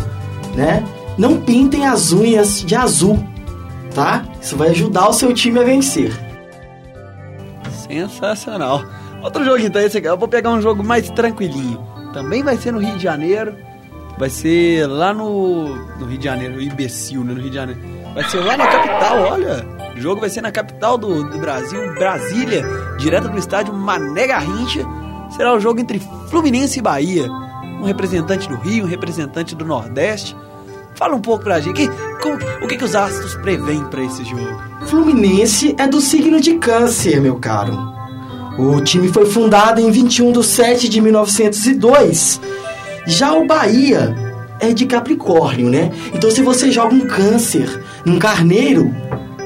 né? 0.55 0.85
Não 1.17 1.41
pintem 1.41 1.87
as 1.87 2.13
unhas 2.13 2.61
de 2.63 2.75
azul, 2.75 3.23
tá? 3.95 4.25
Isso 4.41 4.57
vai 4.57 4.71
ajudar 4.71 5.09
o 5.09 5.13
seu 5.13 5.33
time 5.33 5.61
a 5.61 5.63
vencer. 5.63 6.13
Sensacional. 7.87 8.83
Outro 9.23 9.45
jogo 9.45 9.59
então, 9.59 9.81
esse 9.81 9.99
aqui. 9.99 10.09
Eu 10.09 10.19
vou 10.19 10.27
pegar 10.27 10.51
um 10.51 10.61
jogo 10.61 10.83
mais 10.83 11.09
tranquilinho. 11.11 11.81
Também 12.13 12.43
vai 12.43 12.57
ser 12.57 12.73
no 12.73 12.79
Rio 12.79 12.97
de 12.97 13.03
Janeiro. 13.03 13.55
Vai 14.19 14.31
ser 14.31 14.87
lá 14.87 15.13
no. 15.13 15.75
No 15.99 16.07
Rio 16.07 16.19
de 16.19 16.25
Janeiro, 16.25 16.61
imbecil, 16.63 17.25
né? 17.25 17.35
No 17.35 17.41
Rio 17.41 17.51
de 17.51 17.57
Janeiro. 17.57 17.81
Vai 18.15 18.25
ser 18.29 18.39
lá 18.39 18.57
na 18.57 18.67
capital, 18.67 19.21
olha. 19.33 19.67
O 19.97 20.01
jogo 20.01 20.21
vai 20.21 20.31
ser 20.31 20.41
na 20.41 20.51
capital 20.53 20.97
do, 20.99 21.25
do 21.25 21.39
Brasil, 21.39 21.95
Brasília, 21.95 22.65
direto 22.99 23.29
do 23.29 23.39
estádio 23.39 23.73
Mané 23.75 24.27
Garrincha. 24.29 24.85
Será 25.37 25.53
o 25.55 25.61
jogo 25.61 25.81
entre 25.81 26.01
Fluminense 26.31 26.79
e 26.79 26.83
Bahia. 26.83 27.29
Um 27.81 27.85
representante 27.85 28.49
do 28.49 28.57
Rio, 28.57 28.85
um 28.85 28.89
representante 28.89 29.55
do 29.55 29.65
Nordeste. 29.65 30.37
Fala 30.95 31.15
um 31.17 31.21
pouco 31.21 31.43
pra 31.45 31.61
gente. 31.61 31.75
Que, 31.75 31.89
como- 32.23 32.39
o 32.63 32.69
que, 32.69 32.77
que 32.77 32.85
os 32.85 32.95
astros 32.95 33.35
preveem 33.37 33.85
pra 33.87 34.03
esse 34.03 34.25
jogo? 34.25 34.47
Fluminense 34.87 35.75
é 35.77 35.87
do 35.89 36.01
signo 36.01 36.41
de 36.41 36.55
Câncer, 36.55 37.21
meu 37.21 37.35
caro. 37.37 37.77
O 38.59 38.81
time 38.81 39.09
foi 39.09 39.27
fundado 39.27 39.81
em 39.81 39.91
21 39.91 40.31
de 40.31 40.45
7 40.45 40.89
de 40.89 41.01
1902. 41.01 42.41
Já 43.07 43.35
o 43.35 43.47
Bahia 43.47 44.15
é 44.61 44.73
de 44.73 44.87
Capricórnio, 44.87 45.69
né? 45.69 45.91
Então, 46.15 46.31
se 46.31 46.43
você 46.43 46.71
joga 46.71 46.95
um 46.95 47.07
Câncer 47.07 47.83
num 48.05 48.19
carneiro, 48.19 48.95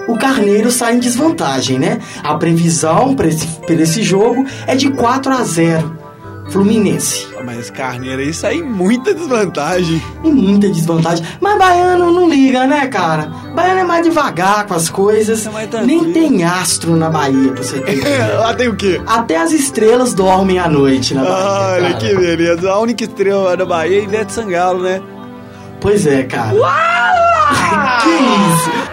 o 0.06 0.16
carneiro 0.16 0.70
sai 0.70 0.94
em 0.94 0.98
desvantagem, 0.98 1.78
né? 1.78 1.98
A 2.22 2.34
previsão 2.36 3.14
para 3.14 3.28
esse, 3.28 3.46
esse 3.68 4.02
jogo 4.02 4.46
é 4.66 4.74
de 4.74 4.90
4 4.90 5.32
a 5.32 5.42
0. 5.42 5.97
Fluminense. 6.50 7.28
Mas 7.44 7.70
Carneiro 7.70 8.20
aí 8.20 8.32
sai 8.32 8.62
muita 8.62 9.14
desvantagem. 9.14 10.02
E 10.24 10.30
muita 10.30 10.68
desvantagem. 10.68 11.24
Mas 11.40 11.58
baiano 11.58 12.12
não 12.12 12.28
liga, 12.28 12.66
né, 12.66 12.86
cara? 12.86 13.26
Baiano 13.54 13.80
é 13.80 13.84
mais 13.84 14.02
devagar 14.04 14.66
com 14.66 14.74
as 14.74 14.88
coisas. 14.88 15.46
É. 15.46 15.82
Nem 15.82 16.12
tem 16.12 16.44
astro 16.44 16.96
na 16.96 17.10
Bahia, 17.10 17.52
pra 17.52 17.62
você 17.62 17.80
ter. 17.80 18.02
Lá 18.38 18.54
tem 18.54 18.68
o 18.68 18.76
quê? 18.76 19.00
Até 19.06 19.36
as 19.36 19.52
estrelas 19.52 20.14
dormem 20.14 20.58
à 20.58 20.68
noite 20.68 21.14
na 21.14 21.22
Bahia. 21.22 21.84
Olha 21.84 21.92
cara. 21.92 21.94
que 21.94 22.14
beleza. 22.16 22.70
A 22.70 22.78
única 22.78 23.04
estrela 23.04 23.56
da 23.56 23.66
Bahia 23.66 24.00
é 24.00 24.04
Ivete 24.04 24.32
Sangalo, 24.32 24.82
né? 24.82 25.00
Pois 25.80 26.06
é, 26.06 26.24
cara. 26.24 26.54
Ai, 26.64 28.00
que 28.02 28.08
isso? 28.08 28.87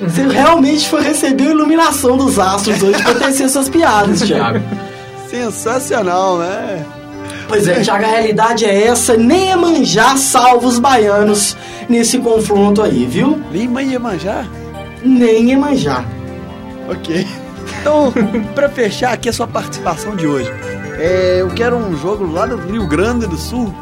Você 0.00 0.22
realmente 0.26 0.88
foi 0.88 1.02
receber 1.02 1.48
a 1.48 1.50
iluminação 1.50 2.16
dos 2.16 2.38
astros 2.38 2.82
hoje 2.82 3.02
pra 3.02 3.14
tecer 3.14 3.48
suas 3.48 3.68
piadas, 3.68 4.20
Thiago. 4.22 4.60
Sensacional, 5.28 6.38
né? 6.38 6.84
Pois 7.48 7.66
é, 7.68 7.80
Thiago, 7.80 8.04
a 8.04 8.08
realidade 8.08 8.64
é 8.64 8.86
essa. 8.86 9.16
Nem 9.16 9.52
é 9.52 9.56
manjar 9.56 10.16
salva 10.16 10.66
os 10.66 10.78
baianos 10.78 11.56
nesse 11.88 12.18
confronto 12.18 12.82
aí, 12.82 13.06
viu? 13.06 13.40
Lima 13.52 13.82
ia 13.82 13.98
manjar? 13.98 14.48
Nem 15.02 15.52
é 15.52 15.56
manjar. 15.56 16.04
Ok. 16.88 17.26
Então, 17.80 18.12
pra 18.54 18.68
fechar 18.68 19.12
aqui 19.12 19.28
a 19.28 19.32
sua 19.32 19.46
participação 19.46 20.16
de 20.16 20.26
hoje, 20.26 20.50
é, 20.98 21.38
eu 21.40 21.48
quero 21.50 21.76
um 21.76 21.96
jogo 21.96 22.30
lá 22.30 22.46
do 22.46 22.56
Rio 22.56 22.86
Grande 22.86 23.26
do 23.26 23.36
Sul. 23.36 23.74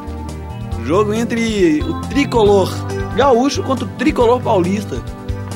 Jogo 0.84 1.14
entre 1.14 1.80
o 1.82 2.00
tricolor 2.02 2.68
gaúcho 3.14 3.62
contra 3.62 3.84
o 3.84 3.88
tricolor 3.88 4.40
paulista. 4.40 5.00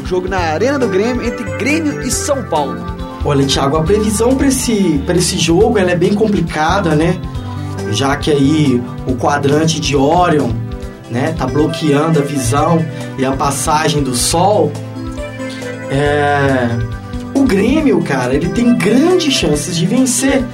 Jogo 0.07 0.29
na 0.29 0.38
Arena 0.38 0.79
do 0.79 0.87
Grêmio 0.87 1.27
entre 1.27 1.45
Grêmio 1.59 2.01
e 2.03 2.11
São 2.12 2.45
Paulo. 2.45 2.77
Olha, 3.25 3.45
Thiago, 3.45 3.77
a 3.77 3.83
previsão 3.83 4.37
para 4.37 4.47
esse, 4.47 5.03
esse 5.16 5.37
jogo 5.37 5.79
é 5.79 5.97
bem 5.97 6.14
complicada, 6.14 6.95
né? 6.95 7.21
Já 7.90 8.14
que 8.16 8.31
aí 8.31 8.81
o 9.05 9.16
quadrante 9.16 9.81
de 9.81 9.97
Orion, 9.97 10.51
né, 11.11 11.35
tá 11.37 11.45
bloqueando 11.45 12.21
a 12.21 12.23
visão 12.23 12.85
e 13.19 13.25
a 13.25 13.33
passagem 13.33 14.03
do 14.03 14.14
Sol. 14.14 14.71
É... 15.90 16.69
O 17.35 17.42
Grêmio, 17.42 18.01
cara, 18.03 18.33
ele 18.35 18.49
tem 18.51 18.77
grandes 18.77 19.35
chances 19.35 19.77
de 19.77 19.87
vencer, 19.87 20.45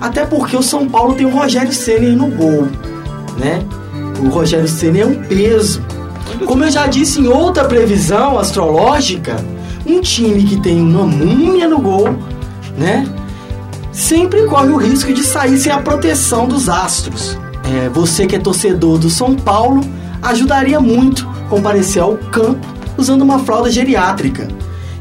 até 0.00 0.24
porque 0.24 0.56
o 0.56 0.62
São 0.62 0.88
Paulo 0.88 1.14
tem 1.14 1.26
o 1.26 1.30
Rogério 1.30 1.72
Ceni 1.72 2.14
no 2.14 2.28
gol, 2.28 2.68
né? 3.36 3.64
O 4.24 4.28
Rogério 4.28 4.68
Ceni 4.68 5.00
é 5.00 5.06
um 5.06 5.22
peso. 5.24 5.82
Como 6.46 6.64
eu 6.64 6.70
já 6.70 6.86
disse 6.86 7.20
em 7.20 7.28
outra 7.28 7.64
previsão 7.64 8.38
astrológica, 8.38 9.36
um 9.86 10.00
time 10.00 10.44
que 10.44 10.60
tem 10.60 10.80
uma 10.80 11.04
múmia 11.04 11.68
no 11.68 11.78
gol, 11.78 12.08
né? 12.76 13.06
Sempre 13.92 14.44
corre 14.46 14.68
o 14.68 14.76
risco 14.76 15.12
de 15.12 15.22
sair 15.22 15.58
sem 15.58 15.72
a 15.72 15.78
proteção 15.78 16.46
dos 16.46 16.68
astros. 16.68 17.38
É, 17.64 17.88
você 17.88 18.26
que 18.26 18.36
é 18.36 18.38
torcedor 18.38 18.98
do 18.98 19.10
São 19.10 19.34
Paulo, 19.34 19.82
ajudaria 20.22 20.80
muito 20.80 21.26
comparecer 21.48 22.02
ao 22.02 22.16
campo 22.16 22.66
usando 22.96 23.22
uma 23.22 23.38
fralda 23.38 23.70
geriátrica. 23.70 24.48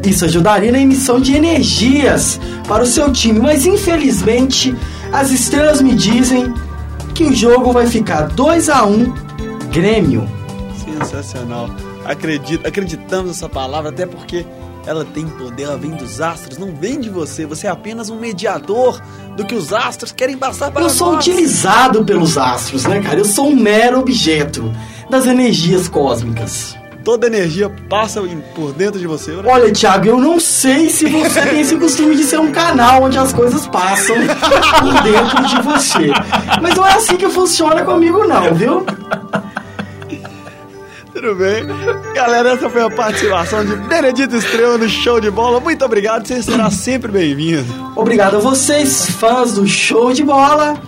Isso 0.03 0.25
ajudaria 0.25 0.71
na 0.71 0.79
emissão 0.79 1.19
de 1.19 1.33
energias 1.33 2.39
para 2.67 2.83
o 2.83 2.87
seu 2.87 3.11
time, 3.11 3.39
mas 3.39 3.65
infelizmente 3.65 4.75
as 5.11 5.31
estrelas 5.31 5.81
me 5.81 5.93
dizem 5.93 6.53
que 7.13 7.23
o 7.23 7.33
jogo 7.33 7.71
vai 7.71 7.85
ficar 7.85 8.23
2 8.23 8.69
a 8.69 8.85
1 8.85 9.13
Grêmio. 9.71 10.40
Sensacional. 11.05 11.69
Acredito, 12.05 12.67
acreditamos 12.67 13.27
nessa 13.27 13.49
palavra, 13.49 13.89
até 13.89 14.05
porque 14.05 14.45
ela 14.85 15.05
tem 15.05 15.27
poder, 15.27 15.63
ela 15.63 15.77
vem 15.77 15.91
dos 15.91 16.19
astros, 16.21 16.57
não 16.57 16.73
vem 16.73 16.99
de 16.99 17.09
você. 17.09 17.45
Você 17.45 17.67
é 17.67 17.69
apenas 17.69 18.09
um 18.09 18.19
mediador 18.19 18.99
do 19.37 19.45
que 19.45 19.53
os 19.55 19.71
astros 19.71 20.11
querem 20.11 20.37
passar 20.37 20.71
para 20.71 20.81
Eu 20.83 20.89
sou 20.89 21.13
nós. 21.13 21.25
utilizado 21.27 22.03
pelos 22.03 22.37
astros, 22.37 22.85
né, 22.85 22.99
cara? 23.01 23.19
Eu 23.19 23.25
sou 23.25 23.47
um 23.49 23.55
mero 23.55 23.99
objeto 23.99 24.73
das 25.09 25.25
energias 25.27 25.87
cósmicas. 25.87 26.75
Toda 27.03 27.25
energia 27.25 27.67
passa 27.89 28.21
por 28.53 28.73
dentro 28.73 28.99
de 28.99 29.07
você. 29.07 29.31
né? 29.31 29.41
Olha, 29.45 29.71
Thiago, 29.73 30.07
eu 30.07 30.19
não 30.19 30.39
sei 30.39 30.87
se 30.87 31.07
você 31.09 31.41
tem 31.47 31.59
esse 31.61 31.75
costume 31.75 32.15
de 32.15 32.23
ser 32.23 32.39
um 32.39 32.51
canal 32.51 33.03
onde 33.03 33.17
as 33.17 33.33
coisas 33.33 33.65
passam 33.65 34.15
por 34.17 35.01
dentro 35.01 35.45
de 35.47 35.61
você. 35.63 36.11
Mas 36.61 36.75
não 36.75 36.85
é 36.85 36.93
assim 36.93 37.17
que 37.17 37.27
funciona 37.27 37.81
comigo, 37.83 38.23
não, 38.27 38.53
viu? 38.53 38.85
Tudo 41.21 41.35
bem? 41.35 41.63
Galera, 42.15 42.53
essa 42.53 42.67
foi 42.67 42.81
a 42.81 42.89
participação 42.89 43.63
de 43.63 43.75
Benedito 43.75 44.35
Estrela 44.35 44.75
no 44.75 44.89
Show 44.89 45.21
de 45.21 45.29
Bola. 45.29 45.59
Muito 45.59 45.85
obrigado, 45.85 46.25
você 46.25 46.41
será 46.41 46.71
sempre 46.71 47.11
bem-vindo. 47.11 47.63
Obrigado 47.95 48.37
a 48.37 48.39
vocês, 48.39 49.07
fãs 49.11 49.53
do 49.53 49.67
show 49.67 50.11
de 50.11 50.23
bola. 50.23 50.81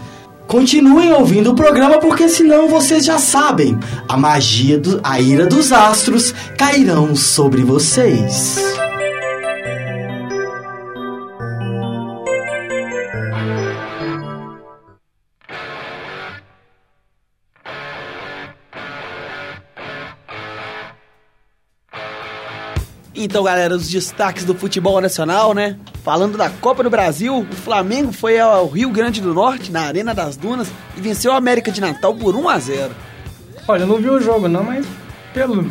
Continuem 0.48 1.13
ouvindo 1.13 1.52
o 1.52 1.56
programa 1.56 2.00
porque 2.00 2.28
senão 2.28 2.67
vocês 2.67 3.06
já 3.06 3.19
sabem, 3.19 3.80
a 4.10 4.17
magia, 4.17 4.80
do, 4.80 5.00
a 5.04 5.22
ira 5.22 5.46
dos 5.46 5.72
astros 5.72 6.34
cairão 6.58 7.15
sobre 7.15 7.63
vocês. 7.63 8.58
Então, 23.24 23.42
galera, 23.42 23.74
os 23.74 23.88
destaques 23.88 24.44
do 24.44 24.54
futebol 24.54 25.00
nacional, 25.00 25.54
né? 25.54 25.78
Falando 26.04 26.38
da 26.38 26.50
Copa 26.50 26.84
do 26.84 26.90
Brasil, 26.90 27.48
o 27.50 27.56
Flamengo 27.56 28.12
foi 28.12 28.38
ao 28.38 28.68
Rio 28.68 28.90
Grande 28.90 29.22
do 29.22 29.34
Norte, 29.34 29.72
na 29.72 29.84
Arena 29.84 30.14
das 30.14 30.36
Dunas, 30.36 30.68
e 30.98 31.00
venceu 31.00 31.32
a 31.32 31.38
América 31.38 31.72
de 31.72 31.80
Natal 31.80 32.14
por 32.14 32.36
1 32.36 32.50
a 32.50 32.60
0 32.60 32.92
Olha, 33.66 33.84
eu 33.84 33.88
não 33.88 33.96
vi 33.96 34.10
o 34.10 34.20
jogo 34.20 34.50
não, 34.50 34.62
mas 34.62 34.86
pelo, 35.34 35.66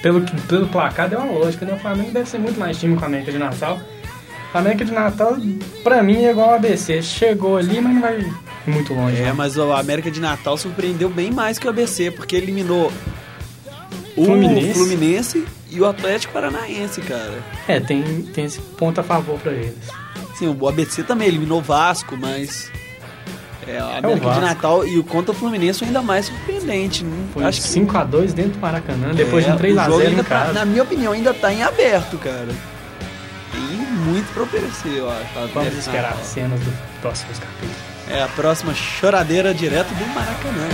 pelo, 0.00 0.20
pelo 0.46 0.68
placar 0.68 1.08
deu 1.08 1.18
uma 1.18 1.40
lógica, 1.40 1.66
né? 1.66 1.74
O 1.74 1.78
Flamengo 1.80 2.12
deve 2.12 2.30
ser 2.30 2.38
muito 2.38 2.60
mais 2.60 2.78
time 2.78 2.96
com 2.96 3.02
a 3.02 3.08
América 3.08 3.32
de 3.32 3.38
Natal. 3.38 3.80
A 4.54 4.58
América 4.60 4.84
de 4.84 4.92
Natal, 4.92 5.36
pra 5.82 6.04
mim, 6.04 6.24
é 6.24 6.30
igual 6.30 6.50
a 6.50 6.54
ABC. 6.54 7.02
Chegou 7.02 7.56
ali, 7.56 7.80
mas 7.80 7.94
não 7.94 8.00
vai 8.00 8.32
muito 8.64 8.94
longe. 8.94 9.20
É, 9.20 9.32
mas 9.32 9.56
o 9.56 9.72
América 9.72 10.08
de 10.08 10.20
Natal 10.20 10.56
surpreendeu 10.56 11.10
bem 11.10 11.32
mais 11.32 11.58
que 11.58 11.66
o 11.66 11.70
ABC, 11.70 12.12
porque 12.12 12.36
eliminou 12.36 12.92
o 14.22 14.24
Fluminense. 14.26 14.74
Fluminense 14.74 15.44
e 15.70 15.80
o 15.80 15.86
Atlético 15.86 16.32
Paranaense, 16.32 17.00
cara. 17.02 17.38
É, 17.68 17.78
tem, 17.80 18.02
tem 18.34 18.44
esse 18.44 18.60
ponto 18.60 19.00
a 19.00 19.04
favor 19.04 19.38
pra 19.38 19.52
eles. 19.52 19.74
Sim, 20.38 20.56
o 20.58 20.68
ABC 20.68 21.02
também 21.02 21.28
eliminou 21.28 21.58
o 21.58 21.62
Vasco, 21.62 22.16
mas. 22.16 22.70
É, 23.68 23.78
a 23.78 23.98
América 23.98 24.14
de 24.20 24.24
Vasco. 24.26 24.40
Natal 24.40 24.86
e 24.86 24.98
o 24.98 25.04
contra 25.04 25.32
o 25.32 25.34
Fluminense 25.34 25.84
ainda 25.84 26.00
mais 26.02 26.26
surpreendente. 26.26 27.04
Né? 27.04 27.26
Foi 27.32 27.44
Acho 27.44 27.60
que 27.62 27.68
5x2 27.68 28.32
dentro 28.32 28.52
do 28.52 28.58
Maracanã, 28.58 29.14
depois 29.14 29.44
é, 29.44 29.48
de 29.48 29.52
um 29.52 29.56
o 29.56 29.74
jogo 29.74 29.80
3x0 29.98 30.00
ainda 30.06 30.16
no 30.16 30.24
tá- 30.24 30.28
caso. 30.40 30.52
Na 30.54 30.64
minha 30.64 30.82
opinião, 30.82 31.12
ainda 31.12 31.34
tá 31.34 31.52
em 31.52 31.62
aberto, 31.62 32.16
cara. 32.18 32.48
Tem 33.52 33.60
muito 34.06 34.32
pra 34.32 34.42
oferecer, 34.44 34.96
eu 34.96 35.10
acho. 35.10 35.50
Vamos 35.52 35.72
de 35.72 35.78
esperar 35.78 36.10
Natal. 36.10 36.24
cenas 36.24 36.58
do 36.60 36.72
próximos 37.00 37.38
capítulos. 37.38 37.76
É 38.08 38.22
a 38.22 38.28
próxima 38.28 38.74
choradeira 38.74 39.52
direto 39.54 39.88
do 39.94 40.06
Maracanã. 40.08 40.68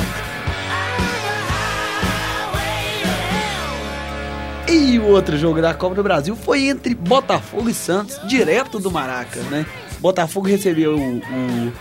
E 4.76 4.98
o 4.98 5.06
outro 5.06 5.38
jogo 5.38 5.62
da 5.62 5.72
Copa 5.72 5.94
do 5.94 6.02
Brasil 6.02 6.36
foi 6.36 6.68
entre 6.68 6.94
Botafogo 6.94 7.68
e 7.70 7.74
Santos, 7.74 8.20
direto 8.28 8.78
do 8.78 8.90
Maraca, 8.90 9.40
né? 9.50 9.64
Botafogo 10.00 10.46
recebeu 10.46 10.94
o, 10.98 11.16
o, 11.18 11.72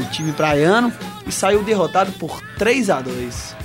o 0.00 0.04
time 0.12 0.30
praiano 0.32 0.92
e 1.26 1.32
saiu 1.32 1.62
derrotado 1.64 2.12
por 2.12 2.40
3 2.58 2.90
a 2.90 3.00
2 3.00 3.56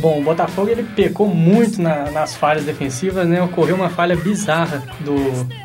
Bom, 0.00 0.20
o 0.20 0.24
Botafogo 0.24 0.70
ele 0.70 0.82
pecou 0.82 1.28
muito 1.28 1.80
na- 1.82 2.10
nas 2.10 2.34
falhas 2.34 2.64
defensivas, 2.64 3.28
né? 3.28 3.42
Ocorreu 3.42 3.76
uma 3.76 3.90
falha 3.90 4.16
bizarra 4.16 4.82
do, 5.00 5.14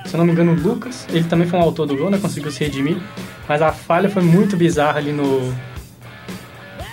se 0.05 0.13
eu 0.13 0.17
não 0.17 0.25
me 0.25 0.33
engano, 0.33 0.51
o 0.51 0.55
Lucas. 0.55 1.05
Ele 1.09 1.23
também 1.23 1.47
foi 1.47 1.57
um 1.57 1.61
autor 1.61 1.87
do 1.87 1.95
gol, 1.95 2.09
né? 2.09 2.17
Conseguiu 2.21 2.51
se 2.51 2.59
redimir. 2.65 2.97
Mas 3.47 3.61
a 3.61 3.71
falha 3.71 4.09
foi 4.09 4.21
muito 4.21 4.57
bizarra 4.57 4.97
ali 4.99 5.13
no. 5.13 5.55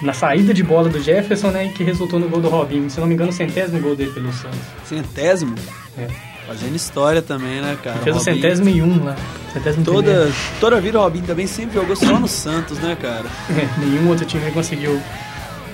Na 0.03 0.13
saída 0.13 0.53
de 0.53 0.63
bola 0.63 0.89
do 0.89 1.01
Jefferson, 1.03 1.49
né? 1.51 1.73
Que 1.75 1.83
resultou 1.85 2.19
no 2.19 2.29
gol 2.29 2.41
do 2.41 2.49
Robinho. 2.49 2.91
Se 2.91 3.01
não 3.01 3.07
me 3.07 3.15
engano, 3.15 3.31
o 3.31 3.33
centésimo 3.33 3.81
gol 3.81 3.95
dele 3.97 4.11
pelo 4.13 4.33
Santos. 4.33 4.59
Centésimo? 4.85 5.55
É. 5.99 6.07
Fazendo 6.47 6.77
história 6.77 7.23
também, 7.23 7.61
né, 7.63 7.79
cara? 7.83 7.97
Fez 8.01 8.15
o 8.15 8.19
Robinho- 8.19 8.37
centésimo 8.37 8.69
e 8.69 8.83
um 8.83 9.05
lá. 9.05 9.17
Centésimo 9.53 9.85
Toda, 9.85 10.03
primeiro. 10.11 10.35
toda 10.61 10.77
a 10.77 10.81
vida 10.81 10.99
o 10.99 11.03
Robinho 11.03 11.25
também 11.25 11.47
sempre 11.47 11.75
jogou 11.75 11.97
só 11.97 12.19
no 12.19 12.29
Santos, 12.29 12.79
né, 12.81 12.97
cara? 13.01 13.25
É, 13.51 13.81
nenhum 13.81 14.09
outro 14.09 14.27
time 14.27 14.51
conseguiu 14.51 15.01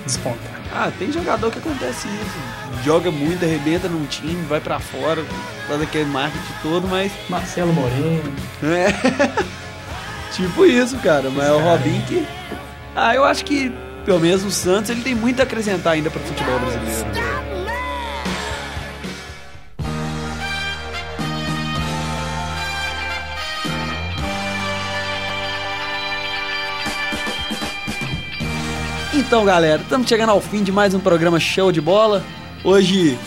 despontar. 0.07 0.61
Ah, 0.73 0.93
tem 0.97 1.11
jogador 1.11 1.51
que 1.51 1.59
acontece 1.59 2.07
isso. 2.07 2.85
Joga 2.85 3.11
muito, 3.11 3.45
arrebenta 3.45 3.89
num 3.89 4.07
time, 4.07 4.41
vai 4.49 4.61
pra 4.61 4.79
fora, 4.79 5.25
faz 5.67 5.83
aquele 5.83 6.05
marketing 6.05 6.53
todo, 6.63 6.87
mas. 6.87 7.11
Marcelo 7.29 7.73
Moreno. 7.73 8.23
É. 8.63 8.93
tipo 10.33 10.65
isso, 10.67 10.97
cara. 10.99 11.29
Mas 11.31 11.49
é 11.49 11.53
o 11.53 11.59
Robinho 11.59 12.03
que. 12.07 12.25
Ah, 12.95 13.15
eu 13.15 13.25
acho 13.25 13.45
que, 13.45 13.73
pelo 14.05 14.21
menos 14.21 14.45
o 14.45 14.51
Santos 14.51 14.91
ele 14.91 15.03
tem 15.03 15.15
muito 15.15 15.41
a 15.41 15.43
acrescentar 15.45 15.95
ainda 15.95 16.11
para 16.11 16.21
o 16.21 16.25
futebol 16.25 16.59
brasileiro. 16.59 17.41
Então, 29.13 29.45
galera, 29.45 29.83
estamos 29.83 30.09
chegando 30.09 30.31
ao 30.31 30.41
fim 30.41 30.63
de 30.63 30.73
mais 30.73 30.95
um 30.95 30.99
programa 30.99 31.39
show 31.39 31.71
de 31.71 31.81
bola. 31.81 32.25
Hoje 32.65 33.19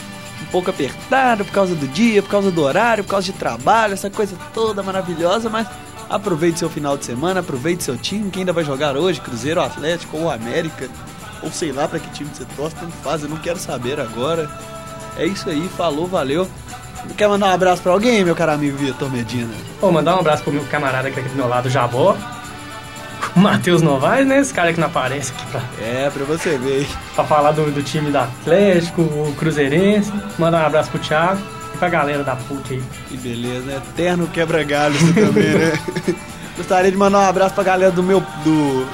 um 0.41 0.45
pouco 0.51 0.69
apertado 0.69 1.45
por 1.45 1.53
causa 1.53 1.75
do 1.75 1.87
dia, 1.87 2.21
por 2.21 2.29
causa 2.29 2.51
do 2.51 2.61
horário, 2.61 3.03
por 3.03 3.11
causa 3.11 3.31
de 3.31 3.37
trabalho, 3.37 3.93
essa 3.93 4.09
coisa 4.09 4.35
toda 4.53 4.83
maravilhosa, 4.83 5.49
mas 5.49 5.67
aproveite 6.09 6.59
seu 6.59 6.69
final 6.69 6.97
de 6.97 7.05
semana, 7.05 7.39
aproveite 7.39 7.83
seu 7.83 7.97
time, 7.97 8.29
quem 8.29 8.41
ainda 8.41 8.53
vai 8.53 8.63
jogar 8.63 8.95
hoje, 8.97 9.19
Cruzeiro, 9.21 9.61
Atlético 9.61 10.17
ou 10.17 10.29
América, 10.31 10.87
ou 11.41 11.51
sei 11.51 11.71
lá 11.71 11.87
pra 11.87 11.99
que 11.99 12.09
time 12.11 12.29
você 12.33 12.45
torce, 12.55 12.75
tanto 12.75 12.91
faz, 13.03 13.23
eu 13.23 13.29
não 13.29 13.37
quero 13.37 13.59
saber 13.59 13.99
agora. 13.99 14.49
É 15.17 15.25
isso 15.25 15.49
aí, 15.49 15.69
falou, 15.77 16.07
valeu. 16.07 16.47
Quer 17.17 17.27
mandar 17.27 17.47
um 17.47 17.51
abraço 17.53 17.81
pra 17.81 17.91
alguém, 17.91 18.23
meu 18.23 18.35
caro 18.35 18.53
amigo 18.53 18.77
Vitor 18.77 19.11
Medina? 19.11 19.53
Vou 19.81 19.91
mandar 19.91 20.15
um 20.15 20.19
abraço 20.19 20.41
pro 20.43 20.53
meu 20.53 20.63
camarada 20.65 21.09
que 21.09 21.15
tá 21.15 21.21
aqui 21.21 21.29
do 21.29 21.35
meu 21.35 21.47
lado, 21.47 21.65
o 21.67 21.69
Jabó. 21.69 22.15
O 23.35 23.39
Matheus 23.41 23.81
Novaes, 23.81 24.25
né? 24.25 24.39
Esse 24.39 24.53
cara 24.53 24.71
que 24.73 24.79
não 24.79 24.87
aparece 24.87 25.33
aqui 25.33 25.45
pra, 25.47 25.61
É, 25.81 26.09
pra 26.09 26.23
você 26.23 26.57
ver. 26.57 26.87
pra 27.13 27.23
falar 27.25 27.51
do, 27.51 27.69
do 27.71 27.83
time 27.83 28.09
do 28.09 28.17
Atlético, 28.17 29.01
o 29.01 29.33
Cruzeirense. 29.37 30.11
Mandar 30.39 30.63
um 30.63 30.65
abraço 30.67 30.89
pro 30.91 30.99
Thiago 30.99 31.41
e 31.83 31.89
pra 31.89 31.89
galera 31.89 32.23
da 32.23 32.35
PUC 32.35 32.73
aí. 32.73 32.83
Que 33.09 33.17
beleza, 33.17 33.65
né? 33.65 33.81
Eterno 33.89 34.27
quebra-galho 34.27 34.95
isso 34.95 35.13
também, 35.13 35.53
né? 35.53 35.73
Gostaria 36.55 36.91
de 36.91 36.97
mandar 36.97 37.19
um 37.19 37.29
abraço 37.29 37.55
pra 37.55 37.63
galera 37.63 37.91
do 37.91 38.03
meu, 38.03 38.21
do, 38.43 38.87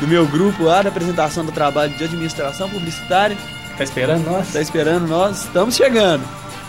do 0.00 0.08
meu 0.08 0.26
grupo 0.26 0.64
lá, 0.64 0.82
da 0.82 0.88
apresentação 0.88 1.44
do 1.44 1.52
trabalho 1.52 1.92
de 1.94 2.04
administração 2.04 2.68
publicitária. 2.68 3.36
Tá 3.76 3.84
esperando 3.84 4.24
nós? 4.24 4.52
Tá 4.52 4.60
esperando 4.60 5.06
nós? 5.06 5.44
Estamos 5.44 5.76
chegando. 5.76 6.24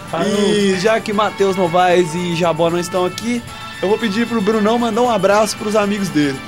Falou. 0.10 0.28
E 0.28 0.78
já 0.80 1.00
que 1.00 1.14
Matheus 1.14 1.56
Novaes 1.56 2.14
e 2.14 2.36
Jabó 2.36 2.70
não 2.70 2.80
estão 2.80 3.06
aqui, 3.06 3.42
eu 3.82 3.90
vou 3.90 3.98
pedir 3.98 4.28
pro 4.28 4.42
Brunão 4.42 4.78
mandar 4.78 5.02
um 5.02 5.10
abraço 5.10 5.58
pros 5.58 5.76
amigos 5.76 6.10
dele. 6.10 6.40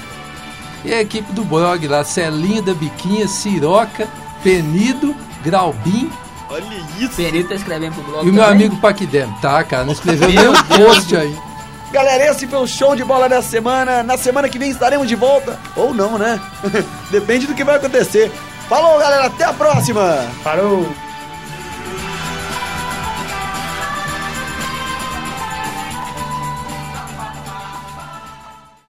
E 0.86 0.94
a 0.94 1.02
equipe 1.02 1.32
do 1.34 1.44
blog 1.44 1.88
lá, 1.88 2.04
Celinha 2.04 2.62
da 2.62 2.74
Biquinha, 2.74 3.28
Siroca, 3.28 4.08
Penido, 4.44 5.16
Graubim 5.44 6.10
Olha 6.50 6.64
isso! 7.00 7.16
Perito 7.16 7.50
tá 7.50 7.56
escrevendo 7.56 7.94
pro 7.96 8.04
blog 8.04 8.26
e 8.26 8.30
o 8.30 8.34
meu 8.34 8.44
amigo 8.44 8.78
Paquidem. 8.78 9.28
Tá, 9.42 9.64
cara, 9.64 9.84
não 9.84 9.94
escreveu 9.94 10.30
nem 10.30 10.48
um 10.48 10.54
post 10.64 11.16
aí. 11.16 11.38
Galera, 11.92 12.32
esse 12.32 12.48
foi 12.48 12.60
o 12.60 12.68
show 12.68 12.96
de 12.96 13.04
bola 13.04 13.30
dessa 13.30 13.48
semana. 13.50 14.04
Na 14.04 14.18
semana 14.18 14.50
que 14.50 14.60
vem 14.60 14.70
estaremos 14.70 15.08
de 15.08 15.16
volta. 15.16 15.58
Ou 15.76 15.94
não, 15.94 16.18
né? 16.18 16.40
Depende 17.10 17.48
do 17.48 17.54
que 17.54 17.64
vai 17.64 17.78
acontecer. 17.78 18.32
Falou, 18.68 19.00
galera. 19.00 19.28
Até 19.28 19.46
a 19.46 19.54
próxima! 19.54 20.26
Parou! 20.44 20.88